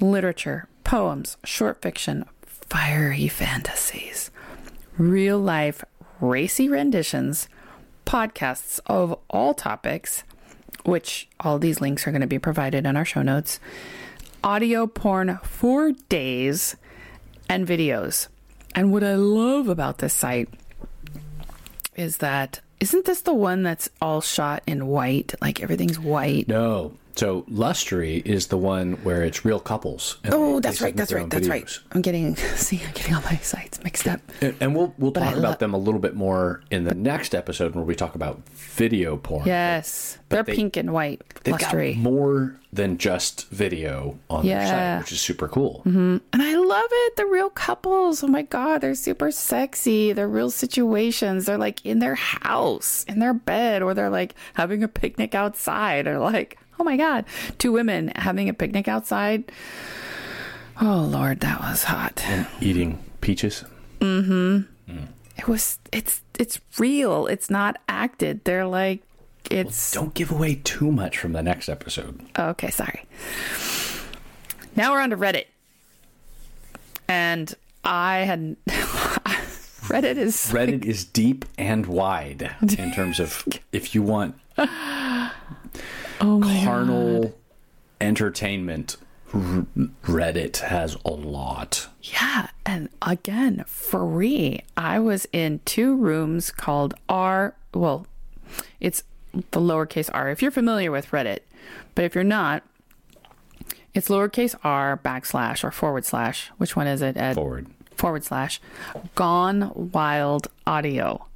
Literature, 0.00 0.68
poems, 0.84 1.36
short 1.44 1.80
fiction, 1.80 2.24
fiery 2.44 3.28
fantasies, 3.28 4.30
real 4.98 5.38
life 5.38 5.84
racy 6.20 6.68
renditions, 6.68 7.48
podcasts 8.04 8.80
of 8.86 9.18
all 9.28 9.54
topics, 9.54 10.24
which 10.84 11.28
all 11.40 11.58
these 11.58 11.80
links 11.80 12.06
are 12.06 12.10
going 12.10 12.20
to 12.20 12.26
be 12.26 12.38
provided 12.38 12.86
in 12.86 12.96
our 12.96 13.04
show 13.04 13.22
notes, 13.22 13.60
audio 14.42 14.86
porn 14.86 15.38
for 15.42 15.92
days, 16.08 16.76
and 17.48 17.66
videos. 17.66 18.28
And 18.74 18.92
what 18.92 19.04
I 19.04 19.14
love 19.14 19.68
about 19.68 19.98
this 19.98 20.14
site 20.14 20.48
is 21.96 22.18
that 22.18 22.60
isn't 22.78 23.06
this 23.06 23.22
the 23.22 23.34
one 23.34 23.62
that's 23.62 23.88
all 24.00 24.20
shot 24.20 24.62
in 24.66 24.86
white? 24.86 25.34
Like 25.40 25.62
everything's 25.62 25.98
white. 25.98 26.46
no. 26.48 26.92
So 27.16 27.44
Lustery 27.48 28.18
is 28.26 28.48
the 28.48 28.58
one 28.58 28.92
where 29.02 29.22
it's 29.22 29.42
real 29.44 29.58
couples. 29.58 30.18
Oh, 30.30 30.60
that's 30.60 30.82
right. 30.82 30.94
That's 30.94 31.12
right. 31.12 31.28
That's 31.28 31.48
right. 31.48 31.66
I'm 31.92 32.02
getting 32.02 32.36
see. 32.56 32.82
I'm 32.86 32.92
getting 32.92 33.14
all 33.14 33.22
my 33.22 33.36
sites 33.38 33.82
mixed 33.82 34.06
up. 34.06 34.20
And, 34.42 34.54
and 34.60 34.76
we'll 34.76 34.94
we'll 34.98 35.12
But 35.12 35.22
I 35.22 35.26
talk 35.26 35.36
about 35.38 35.50
lo- 35.50 35.56
them 35.56 35.74
a 35.74 35.78
little 35.78 36.00
bit 36.00 36.14
more 36.14 36.62
in 36.70 36.84
the 36.84 36.94
next 36.94 37.34
episode 37.34 37.74
where 37.74 37.84
we 37.84 37.94
talk 37.94 38.14
about 38.14 38.46
video 38.50 39.16
porn. 39.16 39.46
Yes, 39.46 40.18
they're 40.28 40.42
they- 40.42 40.54
pink 40.54 40.76
and 40.76 40.92
white. 40.92 41.22
Got 41.44 41.96
more 41.96 42.58
than 42.72 42.98
just 42.98 43.48
video 43.48 44.18
on 44.28 44.44
their 44.44 44.66
site, 44.66 44.98
which 45.00 45.12
is 45.12 45.20
super 45.20 45.48
cool. 45.48 45.82
Mm-hmm. 45.86 46.18
And 46.32 46.42
I 46.42 46.54
love 46.56 46.88
it. 46.90 47.16
The 47.16 47.24
real 47.24 47.48
couples. 47.48 48.22
Oh 48.22 48.26
my 48.26 48.42
God. 48.42 48.82
They're 48.82 48.94
super 48.94 49.30
sexy. 49.30 50.12
They're 50.12 50.28
real 50.28 50.50
situations. 50.50 51.46
They're 51.46 51.56
like 51.56 51.86
in 51.86 52.00
their 52.00 52.16
house, 52.16 53.04
in 53.04 53.20
their 53.20 53.32
bed, 53.32 53.82
or 53.82 53.94
they're 53.94 54.10
like 54.10 54.34
having 54.54 54.82
a 54.82 54.88
picnic 54.88 55.34
outside, 55.34 56.06
or 56.06 56.18
like, 56.18 56.58
oh 56.78 56.84
my 56.84 56.96
God, 56.96 57.24
two 57.58 57.72
women 57.72 58.12
having 58.16 58.48
a 58.48 58.54
picnic 58.54 58.88
outside. 58.88 59.50
Oh 60.80 61.06
Lord, 61.10 61.40
that 61.40 61.60
was 61.60 61.84
hot. 61.84 62.24
Eating 62.60 63.02
peaches. 63.20 63.64
Mm-hmm. 64.00 64.62
It 65.38 65.48
was, 65.48 65.78
it's, 65.92 66.22
it's 66.38 66.60
real. 66.78 67.26
It's 67.26 67.50
not 67.50 67.76
acted. 67.88 68.44
They're 68.44 68.66
like, 68.66 69.02
it's, 69.50 69.92
Don't 69.92 70.14
give 70.14 70.30
away 70.30 70.56
too 70.64 70.90
much 70.90 71.18
from 71.18 71.32
the 71.32 71.42
next 71.42 71.68
episode. 71.68 72.20
Okay, 72.38 72.70
sorry. 72.70 73.04
Now 74.74 74.92
we're 74.92 75.00
on 75.00 75.10
to 75.10 75.16
Reddit. 75.16 75.46
And 77.08 77.54
I 77.84 78.18
had 78.20 78.56
Reddit 78.66 80.16
is 80.16 80.34
Reddit 80.52 80.84
is 80.84 81.04
deep 81.04 81.44
and 81.56 81.86
wide 81.86 82.50
in 82.60 82.92
terms 82.92 83.20
of 83.20 83.46
if 83.72 83.94
you 83.94 84.02
want 84.02 84.34
oh 86.20 86.40
carnal 86.64 87.34
entertainment. 88.00 88.96
R- 89.34 89.66
Reddit 90.04 90.58
has 90.58 90.96
a 91.04 91.10
lot. 91.10 91.88
Yeah, 92.02 92.48
and 92.64 92.88
again, 93.02 93.64
free. 93.66 94.60
I 94.76 94.98
was 94.98 95.26
in 95.32 95.60
two 95.64 95.96
rooms 95.96 96.50
called 96.50 96.94
R. 97.08 97.54
Well, 97.74 98.06
it's 98.80 99.02
the 99.32 99.60
lowercase 99.60 100.08
r. 100.14 100.30
If 100.30 100.40
you're 100.42 100.50
familiar 100.50 100.90
with 100.90 101.10
Reddit, 101.10 101.40
but 101.94 102.04
if 102.04 102.14
you're 102.14 102.24
not, 102.24 102.62
It's 103.94 104.08
lowercase 104.08 104.54
r 104.62 105.00
backslash 105.02 105.64
or 105.64 105.70
forward 105.70 106.04
slash. 106.04 106.50
Which 106.58 106.76
one 106.76 106.86
is 106.86 107.02
it, 107.02 107.16
Ed? 107.16 107.34
Forward. 107.34 107.66
Forward 107.96 108.24
slash 108.24 108.60
Gone 109.14 109.72
Wild 109.92 110.48
Audio. 110.66 111.26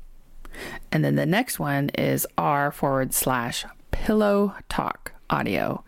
And 0.92 1.02
then 1.04 1.16
the 1.16 1.24
next 1.26 1.58
one 1.58 1.88
is 1.90 2.26
r 2.36 2.70
forward 2.70 3.14
slash 3.14 3.64
Pillow 4.04 4.54
Talk 4.70 5.12
Audio. 5.28 5.84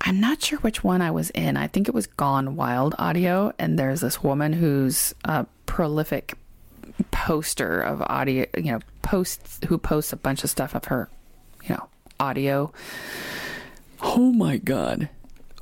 I'm 0.00 0.18
not 0.18 0.42
sure 0.42 0.58
which 0.58 0.82
one 0.82 1.00
I 1.00 1.12
was 1.12 1.30
in. 1.30 1.56
I 1.56 1.68
think 1.68 1.86
it 1.86 1.94
was 1.94 2.08
Gone 2.08 2.56
Wild 2.56 2.96
Audio. 2.98 3.52
And 3.56 3.78
there's 3.78 4.00
this 4.00 4.20
woman 4.22 4.52
who's 4.52 5.14
a 5.24 5.46
prolific 5.66 6.34
poster 7.12 7.80
of 7.80 8.02
audio, 8.02 8.46
you 8.56 8.72
know, 8.72 8.80
posts 9.02 9.60
who 9.68 9.78
posts 9.78 10.12
a 10.12 10.16
bunch 10.16 10.42
of 10.42 10.50
stuff 10.50 10.74
of 10.74 10.86
her, 10.86 11.08
you 11.62 11.70
know, 11.76 11.88
audio. 12.18 12.72
Oh 14.02 14.32
my 14.32 14.56
God. 14.56 15.08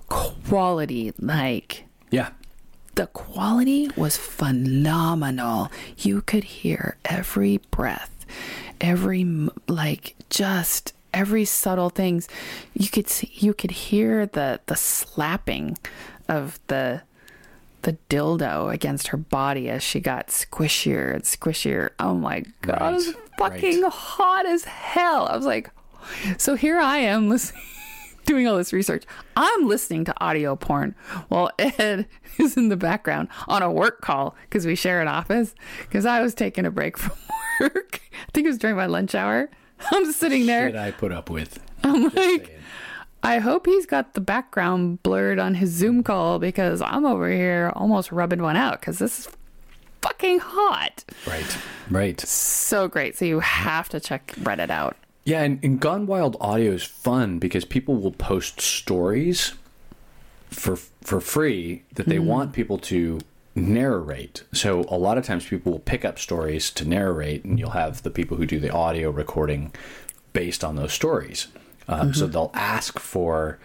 Quality, 0.08 1.12
like 1.18 1.84
Yeah. 2.10 2.30
the 2.94 3.08
quality 3.08 3.90
was 3.94 4.16
phenomenal. 4.16 5.70
You 5.98 6.22
could 6.22 6.44
hear 6.44 6.96
every 7.04 7.58
breath, 7.70 8.24
every 8.80 9.48
like 9.68 10.14
just 10.30 10.94
every 11.16 11.46
subtle 11.46 11.88
things. 11.88 12.28
You 12.74 12.88
could 12.88 13.08
see, 13.08 13.32
you 13.34 13.54
could 13.54 13.72
hear 13.72 14.26
the 14.26 14.60
the 14.66 14.76
slapping 14.76 15.78
of 16.28 16.60
the 16.68 17.02
the 17.82 17.96
dildo 18.08 18.72
against 18.72 19.08
her 19.08 19.16
body 19.16 19.70
as 19.70 19.82
she 19.82 19.98
got 19.98 20.28
squishier 20.28 21.14
and 21.14 21.24
squishier. 21.24 21.90
Oh 21.98 22.14
my 22.14 22.44
god, 22.60 22.92
it 22.92 22.94
was 22.94 23.14
fucking 23.38 23.82
right. 23.82 23.92
hot 23.92 24.46
as 24.46 24.64
hell. 24.64 25.26
I 25.26 25.36
was 25.36 25.46
like, 25.46 25.70
so 26.36 26.54
here 26.54 26.78
I 26.78 26.98
am 26.98 27.28
listening 27.30 27.62
doing 28.26 28.46
all 28.46 28.56
this 28.56 28.72
research. 28.72 29.04
I'm 29.36 29.66
listening 29.66 30.04
to 30.04 30.22
audio 30.22 30.54
porn 30.54 30.94
while 31.28 31.50
Ed 31.58 32.06
is 32.38 32.56
in 32.58 32.68
the 32.68 32.76
background 32.76 33.28
on 33.48 33.62
a 33.62 33.72
work 33.72 34.02
call 34.02 34.36
because 34.42 34.66
we 34.66 34.74
share 34.74 35.00
an 35.00 35.08
office. 35.08 35.54
Because 35.82 36.04
I 36.04 36.20
was 36.20 36.34
taking 36.34 36.66
a 36.66 36.70
break 36.70 36.98
from 36.98 37.16
work. 37.60 38.02
I 38.12 38.30
think 38.34 38.44
it 38.44 38.50
was 38.50 38.58
during 38.58 38.76
my 38.76 38.86
lunch 38.86 39.14
hour. 39.14 39.48
I'm 39.92 40.12
sitting 40.12 40.46
there. 40.46 40.72
That 40.72 40.82
I 40.82 40.90
put 40.90 41.12
up 41.12 41.30
with. 41.30 41.58
I'm 41.84 42.08
like, 42.08 42.58
I 43.22 43.38
hope 43.38 43.66
he's 43.66 43.86
got 43.86 44.14
the 44.14 44.20
background 44.20 45.02
blurred 45.02 45.38
on 45.38 45.54
his 45.54 45.70
Zoom 45.70 46.02
call 46.02 46.38
because 46.38 46.80
I'm 46.80 47.04
over 47.04 47.30
here 47.30 47.72
almost 47.74 48.12
rubbing 48.12 48.42
one 48.42 48.56
out 48.56 48.80
because 48.80 48.98
this 48.98 49.20
is 49.20 49.28
fucking 50.02 50.38
hot. 50.40 51.04
Right. 51.26 51.58
Right. 51.90 52.20
So 52.20 52.88
great. 52.88 53.16
So 53.16 53.24
you 53.24 53.40
have 53.40 53.88
to 53.90 54.00
check 54.00 54.32
Reddit 54.38 54.70
out. 54.70 54.96
Yeah, 55.24 55.42
and, 55.42 55.62
and 55.64 55.80
Gone 55.80 56.06
Wild 56.06 56.36
audio 56.40 56.70
is 56.70 56.84
fun 56.84 57.40
because 57.40 57.64
people 57.64 57.96
will 57.96 58.12
post 58.12 58.60
stories 58.60 59.54
for 60.50 60.76
for 60.76 61.20
free 61.20 61.82
that 61.94 62.06
they 62.06 62.16
hmm. 62.16 62.26
want 62.26 62.52
people 62.52 62.78
to 62.78 63.18
narrate. 63.56 64.44
So 64.52 64.84
a 64.88 64.96
lot 64.98 65.18
of 65.18 65.24
times 65.24 65.46
people 65.46 65.72
will 65.72 65.78
pick 65.80 66.04
up 66.04 66.18
stories 66.18 66.70
to 66.72 66.86
narrate, 66.86 67.44
and 67.44 67.58
you'll 67.58 67.70
have 67.70 68.02
the 68.02 68.10
people 68.10 68.36
who 68.36 68.46
do 68.46 68.60
the 68.60 68.70
audio 68.72 69.10
recording 69.10 69.72
based 70.32 70.62
on 70.62 70.76
those 70.76 70.92
stories. 70.92 71.48
Um, 71.88 72.12
So 72.14 72.26
they'll 72.26 72.50
ask 72.54 72.98
for 72.98 73.58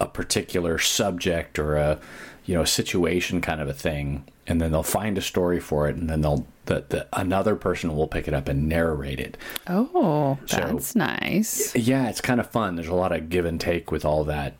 a 0.00 0.06
particular 0.06 0.78
subject 0.78 1.58
or 1.58 1.76
a 1.76 1.98
you 2.44 2.54
know 2.54 2.62
a 2.62 2.66
situation 2.66 3.40
kind 3.40 3.60
of 3.60 3.68
a 3.68 3.72
thing, 3.72 4.24
and 4.46 4.60
then 4.60 4.72
they'll 4.72 4.82
find 4.82 5.16
a 5.18 5.22
story 5.22 5.60
for 5.60 5.88
it, 5.88 5.96
and 5.96 6.08
then 6.08 6.20
they'll 6.22 6.46
the, 6.66 6.84
the 6.88 7.06
another 7.12 7.56
person 7.56 7.94
will 7.96 8.06
pick 8.06 8.28
it 8.28 8.34
up 8.34 8.48
and 8.48 8.68
narrate 8.68 9.18
it. 9.20 9.36
Oh, 9.68 10.38
So- 10.46 10.58
that's 10.58 10.94
nice. 10.94 11.74
Yeah, 11.74 12.08
it's 12.08 12.20
kind 12.20 12.38
of 12.40 12.48
fun. 12.50 12.76
There's 12.76 12.88
a 12.88 12.94
lot 12.94 13.10
of 13.12 13.28
give 13.28 13.44
and 13.44 13.60
take 13.60 13.90
with 13.90 14.04
all 14.04 14.22
that. 14.24 14.54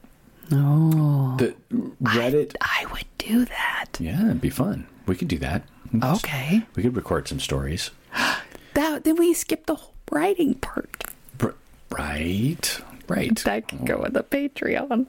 Oh, 0.51 1.37
The 1.39 1.55
Reddit, 2.03 2.55
I 2.61 2.87
would 2.93 3.05
do 3.19 3.45
that. 3.45 3.87
yeah, 4.01 4.25
it'd 4.27 4.41
be 4.41 4.51
fun. 4.51 4.87
We 5.07 5.15
could 5.17 5.29
do 5.29 5.39
that. 5.39 5.63
Okay. 6.03 6.63
We 6.75 6.83
could 6.83 6.97
record 6.97 7.29
some 7.29 7.41
stories. 7.41 7.91
That 8.75 9.05
then 9.05 9.17
we 9.17 9.35
skip 9.35 9.67
the 9.67 9.75
whole 9.75 9.93
writing 10.11 10.55
part. 10.55 11.05
Br- 11.37 11.51
Right, 11.91 12.81
right. 13.07 13.37
That 13.45 13.69
could 13.69 13.85
go 13.87 13.99
with 13.99 14.15
the 14.15 14.23
Patreon. 14.23 15.07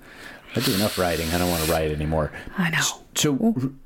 I 0.53 0.59
do 0.59 0.73
enough 0.73 0.97
writing. 0.97 1.29
I 1.31 1.37
don't 1.37 1.49
want 1.49 1.63
to 1.63 1.71
write 1.71 1.89
anymore. 1.89 2.33
I 2.57 2.71
know. 2.71 2.83
So 3.15 3.35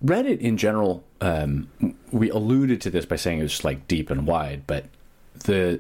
Reddit 0.04 0.40
in 0.40 0.58
general, 0.58 1.04
um, 1.22 1.70
we 2.12 2.32
alluded 2.32 2.82
to 2.82 2.90
this 2.90 3.06
by 3.06 3.18
saying 3.18 3.38
it 3.40 3.44
was 3.44 3.64
like 3.64 3.88
deep 3.88 4.10
and 4.10 4.26
wide, 4.26 4.64
but 4.66 4.86
the 5.46 5.80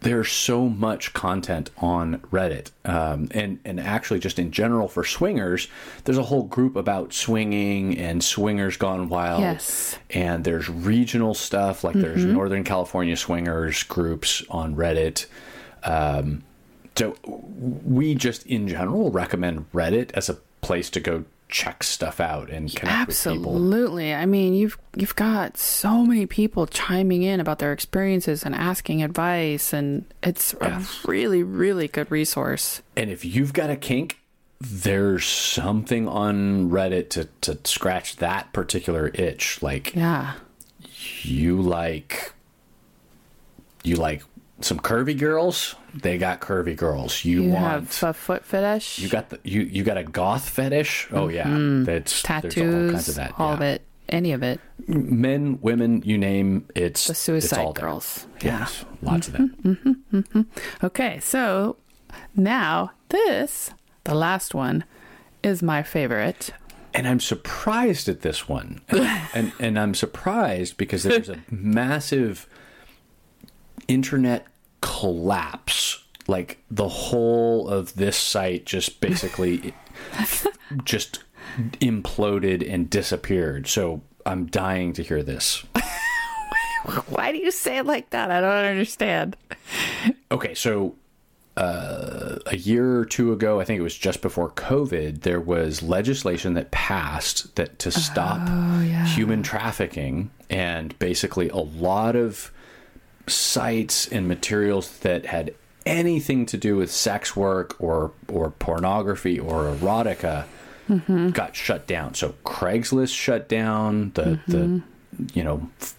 there's 0.00 0.30
so 0.30 0.68
much 0.68 1.12
content 1.12 1.70
on 1.78 2.18
Reddit, 2.32 2.70
um, 2.84 3.28
and 3.32 3.58
and 3.64 3.80
actually 3.80 4.20
just 4.20 4.38
in 4.38 4.50
general 4.52 4.88
for 4.88 5.04
swingers, 5.04 5.68
there's 6.04 6.18
a 6.18 6.22
whole 6.24 6.44
group 6.44 6.76
about 6.76 7.12
swinging 7.12 7.98
and 7.98 8.22
swingers 8.22 8.76
gone 8.76 9.08
wild. 9.08 9.40
Yes. 9.40 9.98
and 10.10 10.44
there's 10.44 10.68
regional 10.68 11.34
stuff 11.34 11.82
like 11.84 11.96
there's 11.96 12.24
Northern 12.24 12.64
California 12.64 13.16
swingers 13.16 13.82
groups 13.82 14.42
on 14.50 14.76
Reddit. 14.76 15.26
Um, 15.84 16.42
so 16.96 17.16
we 17.24 18.14
just 18.14 18.46
in 18.46 18.66
general 18.68 19.10
recommend 19.10 19.70
Reddit 19.72 20.10
as 20.14 20.28
a 20.28 20.34
place 20.60 20.90
to 20.90 21.00
go 21.00 21.24
check 21.48 21.82
stuff 21.82 22.20
out 22.20 22.50
and 22.50 22.74
connect 22.74 23.08
with 23.08 23.16
people. 23.24 23.52
Absolutely. 23.54 24.12
I 24.14 24.26
mean, 24.26 24.54
you've 24.54 24.78
you've 24.96 25.16
got 25.16 25.56
so 25.56 26.04
many 26.04 26.26
people 26.26 26.66
chiming 26.66 27.22
in 27.22 27.40
about 27.40 27.58
their 27.58 27.72
experiences 27.72 28.42
and 28.44 28.54
asking 28.54 29.02
advice, 29.02 29.72
and 29.72 30.04
it's 30.22 30.54
Yeah. 30.60 30.80
a 30.82 31.08
really, 31.08 31.42
really 31.42 31.88
good 31.88 32.10
resource. 32.10 32.82
And 32.96 33.10
if 33.10 33.24
you've 33.24 33.52
got 33.52 33.70
a 33.70 33.76
kink, 33.76 34.18
there's 34.60 35.24
something 35.24 36.06
on 36.08 36.68
Reddit 36.70 37.10
to, 37.10 37.28
to 37.42 37.58
scratch 37.64 38.16
that 38.16 38.52
particular 38.52 39.10
itch. 39.14 39.62
Like 39.62 39.94
Yeah. 39.94 40.34
you 41.22 41.60
like 41.62 42.32
you 43.84 43.96
like 43.96 44.22
some 44.60 44.78
curvy 44.80 45.16
girls, 45.18 45.74
they 45.94 46.18
got 46.18 46.40
curvy 46.40 46.76
girls. 46.76 47.24
You, 47.24 47.42
You 47.42 47.50
want 47.52 47.64
have 47.64 48.02
a 48.02 48.12
foot 48.12 48.44
fetish. 48.44 48.98
you 48.98 49.08
got 49.08 49.30
the 49.30 49.38
you 49.44 49.62
you 49.62 49.84
got 49.84 49.96
a 49.96 50.04
goth 50.04 50.48
fetish? 50.48 51.08
Oh 51.12 51.28
yeah. 51.28 51.44
Mm-hmm. 51.46 51.84
That's 51.84 52.22
tattoos, 52.22 52.54
there's 52.54 52.74
all 52.74 52.90
kinds 52.90 53.08
of 53.08 53.14
that. 53.16 53.34
all 53.38 53.48
yeah. 53.50 53.54
of 53.54 53.60
it, 53.62 53.82
any 54.08 54.32
of 54.32 54.42
it. 54.42 54.60
Men, 54.86 55.58
women, 55.60 56.02
you 56.04 56.18
name 56.18 56.66
it's 56.74 57.06
The 57.06 57.12
it's 57.12 57.20
suicide 57.20 57.66
there. 57.66 57.72
girls. 57.84 58.26
Yeah. 58.42 58.60
Yes, 58.60 58.84
lots 59.02 59.26
of 59.28 59.32
that. 59.34 59.40
Mm-hmm, 59.62 60.16
mm-hmm, 60.18 60.42
okay, 60.82 61.20
so 61.20 61.76
now 62.34 62.92
this, 63.10 63.70
the 64.04 64.14
last 64.14 64.54
one, 64.54 64.84
is 65.42 65.62
my 65.62 65.82
favorite. 65.82 66.50
and 66.94 67.06
I'm 67.06 67.20
surprised 67.20 68.08
at 68.08 68.22
this 68.22 68.48
one, 68.48 68.80
and, 69.34 69.52
and 69.60 69.78
I'm 69.78 69.94
surprised 69.94 70.76
because 70.78 71.02
there's 71.04 71.28
a 71.28 71.38
massive 71.50 72.48
internet 73.88 74.46
collapse. 74.80 76.04
Like 76.26 76.58
the 76.70 76.88
whole 76.88 77.68
of 77.68 77.94
this 77.94 78.16
site 78.16 78.66
just 78.66 79.00
basically 79.00 79.72
just 80.84 81.20
imploded 81.80 82.70
and 82.70 82.88
disappeared. 82.90 83.66
So 83.66 84.02
I'm 84.26 84.46
dying 84.46 84.92
to 84.94 85.02
hear 85.02 85.22
this. 85.22 85.64
Why 87.08 87.32
do 87.32 87.38
you 87.38 87.50
say 87.50 87.78
it 87.78 87.86
like 87.86 88.10
that? 88.10 88.30
I 88.30 88.40
don't 88.40 88.64
understand. 88.64 89.36
Okay, 90.30 90.54
so 90.54 90.94
uh, 91.56 92.38
a 92.46 92.56
year 92.56 92.98
or 92.98 93.04
two 93.04 93.32
ago, 93.32 93.60
I 93.60 93.64
think 93.64 93.80
it 93.80 93.82
was 93.82 93.96
just 93.96 94.22
before 94.22 94.50
COVID, 94.50 95.22
there 95.22 95.40
was 95.40 95.82
legislation 95.82 96.54
that 96.54 96.70
passed 96.70 97.56
that 97.56 97.78
to 97.80 97.90
stop 97.90 98.48
human 99.08 99.42
trafficking, 99.42 100.30
and 100.48 100.96
basically 100.98 101.48
a 101.48 101.56
lot 101.56 102.14
of 102.14 102.52
sites 103.28 104.06
and 104.08 104.26
materials 104.28 104.98
that 105.00 105.26
had 105.26 105.54
anything 105.86 106.44
to 106.46 106.56
do 106.56 106.76
with 106.76 106.90
sex 106.90 107.34
work 107.36 107.76
or 107.80 108.12
or 108.28 108.50
pornography 108.50 109.38
or 109.38 109.64
erotica 109.64 110.44
got 111.32 111.54
shut 111.54 111.86
down. 111.86 112.14
So 112.14 112.34
Craigslist 112.44 113.14
shut 113.14 113.48
down 113.48 114.12
the 114.14 114.38
the 114.46 114.82
you 115.34 115.44
know 115.44 115.68
f- 115.80 115.94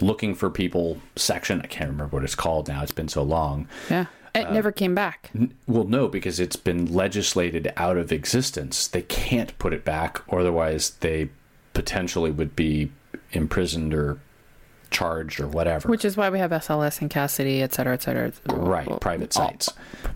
looking 0.00 0.34
for 0.34 0.50
people 0.50 0.98
section. 1.16 1.60
I 1.60 1.66
can't 1.66 1.90
remember 1.90 2.16
what 2.16 2.24
it's 2.24 2.34
called 2.34 2.68
now. 2.68 2.82
It's 2.82 2.92
been 2.92 3.08
so 3.08 3.22
long. 3.22 3.66
Yeah. 3.90 4.06
It 4.34 4.46
Uh, 4.46 4.52
never 4.52 4.70
came 4.70 4.94
back. 4.94 5.30
Well, 5.66 5.84
no, 5.84 6.06
because 6.06 6.38
it's 6.38 6.54
been 6.56 6.86
legislated 6.86 7.72
out 7.76 7.96
of 7.96 8.12
existence. 8.12 8.86
They 8.86 9.02
can't 9.02 9.58
put 9.58 9.72
it 9.72 9.84
back, 9.84 10.22
otherwise 10.30 10.90
they 11.00 11.30
potentially 11.74 12.30
would 12.30 12.54
be 12.54 12.92
imprisoned 13.32 13.92
or 13.92 14.18
charged 14.90 15.40
or 15.40 15.46
whatever. 15.46 15.88
Which 15.88 16.04
is 16.04 16.16
why 16.16 16.30
we 16.30 16.38
have 16.38 16.50
SLS 16.50 17.00
and 17.00 17.08
Kasidie, 17.10 17.60
et 17.62 17.72
cetera, 17.72 17.94
et 17.94 18.02
cetera. 18.02 18.32
right, 18.48 18.88
private 19.00 19.36
all- 19.36 19.46
sites. 19.48 19.68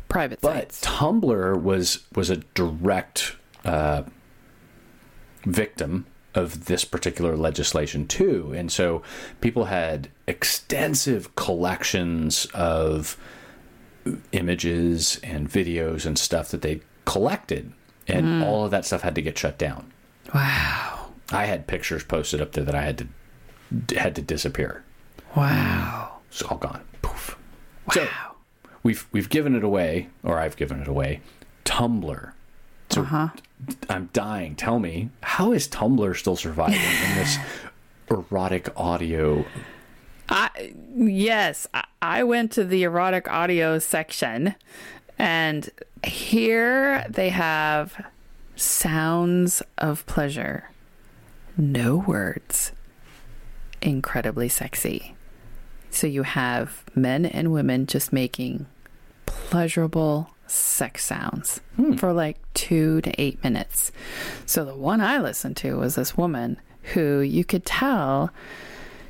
Private 0.08 0.40
But 0.40 0.52
sites. 0.54 0.80
But 0.80 0.88
Tumblr 0.90 1.60
was 1.62 2.04
was 2.14 2.30
a 2.30 2.36
direct 2.54 3.36
uh, 3.64 4.02
victim 5.44 6.06
of 6.34 6.64
this 6.66 6.84
particular 6.84 7.36
legislation 7.36 8.06
too, 8.06 8.52
and 8.56 8.70
so 8.72 9.02
people 9.40 9.66
had 9.66 10.08
extensive 10.26 11.34
collections 11.36 12.46
of 12.54 13.16
images 14.32 15.20
and 15.22 15.48
videos 15.50 16.04
and 16.04 16.18
stuff 16.18 16.48
that 16.50 16.62
they 16.62 16.80
collected, 17.04 17.72
and 18.08 18.42
all 18.42 18.64
of 18.64 18.70
that 18.70 18.84
stuff 18.84 19.02
had 19.02 19.14
to 19.14 19.22
get 19.22 19.38
shut 19.38 19.58
down. 19.58 19.92
Wow. 20.34 21.10
I 21.30 21.46
had 21.46 21.66
pictures 21.66 22.02
posted 22.04 22.40
up 22.40 22.52
there 22.52 22.64
that 22.64 22.74
I 22.74 22.82
had 22.82 22.98
to 22.98 23.06
had 23.96 24.14
to 24.16 24.22
disappear. 24.22 24.82
Wow. 25.36 26.18
It's 26.30 26.42
all 26.42 26.56
gone. 26.58 26.82
Poof. 27.02 27.36
So 27.92 28.06
we've 28.82 29.06
we've 29.12 29.28
given 29.28 29.54
it 29.54 29.64
away, 29.64 30.08
or 30.22 30.38
I've 30.38 30.56
given 30.56 30.80
it 30.80 30.88
away. 30.88 31.20
Tumblr. 31.64 32.32
So 32.90 33.02
Uh-huh. 33.02 33.28
I'm 33.88 34.10
dying. 34.12 34.56
Tell 34.56 34.78
me, 34.78 35.10
how 35.22 35.52
is 35.52 35.66
Tumblr 35.68 36.16
still 36.16 36.36
surviving 36.36 36.74
in 36.76 37.14
this 37.16 37.38
erotic 38.10 38.68
audio? 38.76 39.44
I 40.28 40.74
yes, 40.96 41.66
I, 41.74 41.84
I 42.02 42.22
went 42.24 42.52
to 42.52 42.64
the 42.64 42.82
erotic 42.82 43.28
audio 43.30 43.78
section, 43.78 44.54
and 45.18 45.70
here 46.04 47.04
they 47.08 47.28
have 47.30 48.04
sounds 48.56 49.62
of 49.78 50.04
pleasure, 50.06 50.70
no 51.56 51.96
words, 51.96 52.72
incredibly 53.84 54.48
sexy. 54.48 55.14
So 55.90 56.06
you 56.06 56.24
have 56.24 56.82
men 56.94 57.24
and 57.24 57.52
women 57.52 57.86
just 57.86 58.12
making 58.12 58.66
pleasurable 59.26 60.30
sex 60.46 61.04
sounds 61.04 61.60
for 61.96 62.12
like 62.12 62.38
two 62.54 63.00
to 63.02 63.20
eight 63.20 63.42
minutes. 63.44 63.92
So 64.46 64.64
the 64.64 64.74
one 64.74 65.00
I 65.00 65.18
listened 65.18 65.56
to 65.58 65.76
was 65.76 65.94
this 65.94 66.16
woman 66.16 66.60
who 66.94 67.20
you 67.20 67.44
could 67.44 67.64
tell 67.64 68.30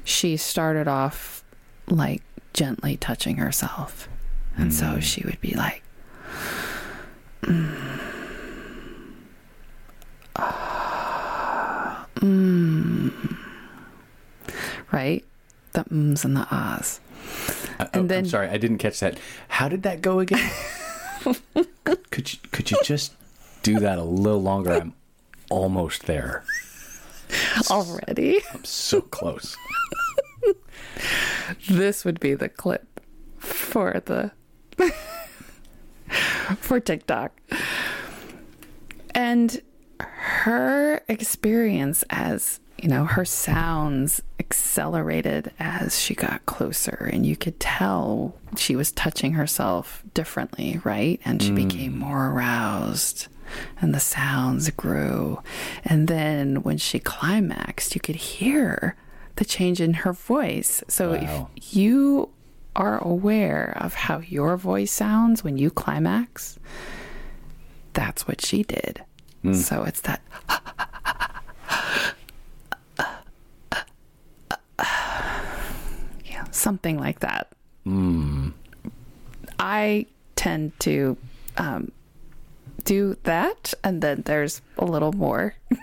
she 0.04 0.36
started 0.36 0.86
off 0.86 1.42
like 1.88 2.22
gently 2.52 2.96
touching 2.96 3.36
herself. 3.36 4.08
And 4.56 4.72
so 4.72 5.00
she 5.00 5.24
would 5.24 5.40
be 5.40 5.54
like, 5.54 5.82
"Mm. 7.42 8.00
Ah. 10.36 12.06
Mm. 12.20 13.43
Right? 14.94 15.24
The 15.72 15.84
ums 15.90 16.24
and 16.24 16.36
the 16.36 16.46
ahs. 16.50 17.00
Uh, 17.78 17.86
And 17.92 18.04
oh, 18.04 18.06
then- 18.06 18.18
I'm 18.24 18.26
sorry, 18.30 18.48
I 18.48 18.56
didn't 18.58 18.78
catch 18.78 19.00
that. 19.00 19.18
How 19.48 19.68
did 19.68 19.82
that 19.82 20.00
go 20.02 20.20
again? 20.20 20.50
could 22.10 22.32
you 22.32 22.38
could 22.52 22.70
you 22.70 22.76
just 22.84 23.12
do 23.62 23.80
that 23.80 23.98
a 23.98 24.04
little 24.04 24.42
longer? 24.42 24.72
I'm 24.72 24.94
almost 25.50 26.04
there. 26.06 26.44
Already? 27.70 28.40
I'm 28.52 28.64
so 28.64 29.00
close. 29.00 29.56
this 31.68 32.04
would 32.04 32.20
be 32.20 32.34
the 32.34 32.48
clip 32.48 33.00
for 33.38 34.00
the 34.04 34.30
for 36.58 36.78
TikTok. 36.78 37.40
And 39.14 39.62
her 40.00 41.00
experience 41.08 42.04
as, 42.10 42.60
you 42.84 42.90
know, 42.90 43.06
her 43.06 43.24
sounds 43.24 44.20
accelerated 44.38 45.50
as 45.58 45.98
she 45.98 46.14
got 46.14 46.44
closer 46.44 47.08
and 47.10 47.24
you 47.24 47.34
could 47.34 47.58
tell 47.58 48.34
she 48.58 48.76
was 48.76 48.92
touching 48.92 49.32
herself 49.32 50.02
differently, 50.12 50.78
right? 50.84 51.18
And 51.24 51.42
she 51.42 51.50
became 51.50 51.94
mm. 51.94 52.00
more 52.00 52.26
aroused 52.26 53.28
and 53.80 53.94
the 53.94 54.00
sounds 54.00 54.68
grew. 54.68 55.40
And 55.82 56.08
then 56.08 56.56
when 56.56 56.76
she 56.76 56.98
climaxed, 56.98 57.94
you 57.94 58.02
could 58.02 58.16
hear 58.16 58.96
the 59.36 59.46
change 59.46 59.80
in 59.80 59.94
her 59.94 60.12
voice. 60.12 60.84
So 60.86 61.12
Wow. 61.12 61.48
if 61.56 61.74
you 61.74 62.28
are 62.76 63.02
aware 63.02 63.78
of 63.80 63.94
how 63.94 64.18
your 64.18 64.58
voice 64.58 64.92
sounds 64.92 65.42
when 65.42 65.56
you 65.56 65.70
climax, 65.70 66.58
that's 67.94 68.28
what 68.28 68.44
she 68.44 68.62
did. 68.62 69.02
Hmm. 69.40 69.54
So 69.54 69.84
it's 69.84 70.02
that 70.02 70.20
something 76.54 76.98
like 76.98 77.20
that. 77.20 77.52
I 79.58 80.06
tend 80.36 80.78
to 80.80 81.16
um, 81.56 81.92
do 82.84 83.16
that, 83.24 83.74
and 83.82 84.00
then 84.02 84.22
there's 84.24 84.62
a 84.78 84.84
little 84.84 85.12
more. 85.12 85.54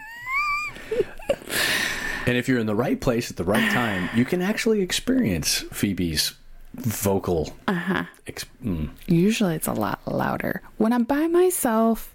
And 2.28 2.38
if 2.38 2.48
you're 2.48 2.60
in 2.60 2.68
the 2.68 2.76
right 2.76 3.00
place 3.02 3.32
at 3.32 3.38
the 3.38 3.44
right 3.44 3.72
time, 3.72 4.10
you 4.16 4.26
can 4.26 4.42
actually 4.42 4.82
experience 4.82 5.62
Phoebe's 5.72 6.36
vocal. 6.76 7.54
Uh-huh. 7.68 8.04
Ex- 8.28 8.46
mm. 8.64 8.90
Usually 9.08 9.56
it's 9.56 9.68
a 9.68 9.74
lot 9.74 10.00
louder. 10.06 10.62
When 10.78 10.94
I'm 10.94 11.04
by 11.04 11.28
myself, 11.28 12.14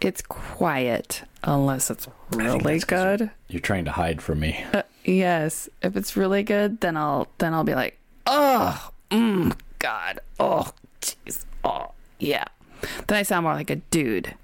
it's 0.00 0.22
quiet 0.22 1.22
unless 1.42 1.90
it's 1.90 2.08
really 2.32 2.78
good. 2.80 3.30
You're 3.48 3.60
trying 3.60 3.84
to 3.84 3.92
hide 3.92 4.22
from 4.22 4.40
me. 4.40 4.64
Uh, 4.72 4.82
yes, 5.04 5.68
if 5.82 5.96
it's 5.96 6.16
really 6.16 6.42
good, 6.42 6.80
then 6.80 6.96
I'll 6.96 7.28
then 7.38 7.54
I'll 7.54 7.64
be 7.64 7.74
like, 7.74 7.98
"Oh, 8.26 8.90
mm, 9.10 9.56
god. 9.78 10.20
Oh, 10.40 10.70
jeez. 11.00 11.44
Oh, 11.64 11.92
yeah." 12.18 12.44
Then 13.06 13.18
I 13.18 13.22
sound 13.22 13.44
more 13.44 13.54
like 13.54 13.70
a 13.70 13.76
dude. 13.76 14.34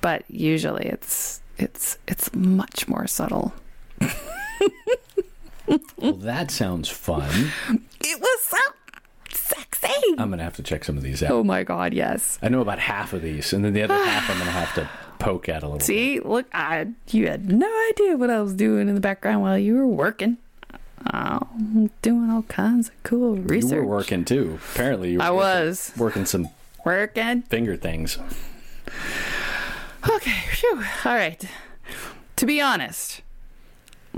But 0.00 0.24
usually 0.28 0.86
it's 0.86 1.40
it's 1.58 1.98
it's 2.06 2.32
much 2.34 2.86
more 2.88 3.06
subtle. 3.06 3.52
Well, 5.98 6.14
that 6.14 6.50
sounds 6.50 6.88
fun. 6.88 7.50
It 8.00 8.20
was 8.20 8.42
so 8.42 8.56
sexy. 9.30 9.92
I'm 10.16 10.30
gonna 10.30 10.42
have 10.44 10.56
to 10.56 10.62
check 10.62 10.84
some 10.84 10.96
of 10.96 11.02
these 11.02 11.22
out. 11.22 11.30
Oh 11.30 11.44
my 11.44 11.62
god, 11.62 11.92
yes. 11.92 12.38
I 12.40 12.48
know 12.48 12.60
about 12.62 12.78
half 12.78 13.12
of 13.12 13.20
these, 13.22 13.52
and 13.52 13.64
then 13.64 13.74
the 13.74 13.82
other 13.82 13.94
half 13.94 14.30
I'm 14.30 14.38
gonna 14.38 14.50
have 14.50 14.74
to 14.76 14.88
poke 15.18 15.48
at 15.48 15.62
a 15.62 15.66
little. 15.66 15.78
bit. 15.78 15.84
See, 15.86 16.20
look, 16.20 16.46
I 16.52 16.88
you 17.10 17.26
had 17.28 17.50
no 17.52 17.68
idea 17.90 18.16
what 18.16 18.30
I 18.30 18.40
was 18.40 18.54
doing 18.54 18.88
in 18.88 18.94
the 18.94 19.00
background 19.00 19.42
while 19.42 19.58
you 19.58 19.74
were 19.76 19.86
working. 19.86 20.38
Oh, 21.14 21.40
doing 22.02 22.28
all 22.30 22.42
kinds 22.42 22.88
of 22.88 23.02
cool 23.04 23.36
research. 23.36 23.70
You 23.72 23.76
were 23.78 23.86
working 23.86 24.24
too. 24.24 24.58
Apparently, 24.74 25.12
you 25.12 25.18
were 25.18 25.24
I 25.24 25.30
working- 25.30 25.66
was. 25.68 25.92
working 25.96 26.26
some 26.26 26.48
working. 26.84 27.42
finger 27.42 27.76
things. 27.76 28.18
Okay, 30.08 30.34
phew. 30.52 30.84
All 31.04 31.14
right. 31.14 31.42
To 32.36 32.46
be 32.46 32.60
honest, 32.60 33.20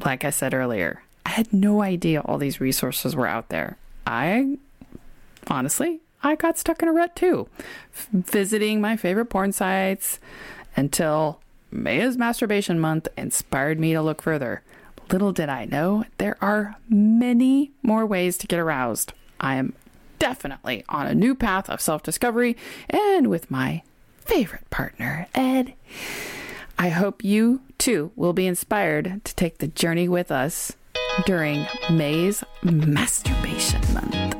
like 0.04 0.24
I 0.24 0.30
said 0.30 0.54
earlier, 0.54 1.02
I 1.26 1.30
had 1.30 1.52
no 1.52 1.82
idea 1.82 2.20
all 2.20 2.38
these 2.38 2.60
resources 2.60 3.16
were 3.16 3.26
out 3.26 3.48
there. 3.48 3.76
I 4.06 4.58
honestly, 5.48 6.00
I 6.22 6.34
got 6.36 6.58
stuck 6.58 6.82
in 6.82 6.88
a 6.88 6.92
rut 6.92 7.16
too, 7.16 7.48
f- 7.94 8.08
visiting 8.12 8.80
my 8.80 8.96
favorite 8.96 9.26
porn 9.26 9.52
sites 9.52 10.18
until 10.76 11.40
May 11.70 12.00
is 12.00 12.16
masturbation 12.16 12.80
month 12.80 13.08
inspired 13.16 13.78
me 13.78 13.92
to 13.92 14.02
look 14.02 14.22
further. 14.22 14.62
Little 15.10 15.32
did 15.32 15.48
I 15.48 15.64
know, 15.64 16.04
there 16.18 16.36
are 16.40 16.76
many 16.88 17.72
more 17.82 18.06
ways 18.06 18.38
to 18.38 18.46
get 18.46 18.60
aroused. 18.60 19.12
I 19.40 19.56
am 19.56 19.72
definitely 20.18 20.84
on 20.88 21.06
a 21.06 21.14
new 21.14 21.34
path 21.34 21.68
of 21.68 21.80
self 21.80 22.02
discovery 22.02 22.56
and 22.88 23.28
with 23.28 23.50
my 23.50 23.82
favorite 24.20 24.68
partner, 24.70 25.26
Ed. 25.34 25.74
I 26.78 26.90
hope 26.90 27.24
you 27.24 27.60
too 27.78 28.12
will 28.14 28.32
be 28.32 28.46
inspired 28.46 29.24
to 29.24 29.34
take 29.34 29.58
the 29.58 29.66
journey 29.66 30.08
with 30.08 30.30
us 30.30 30.72
during 31.26 31.66
May's 31.90 32.44
Masturbation 32.62 33.82
Month. 33.92 34.39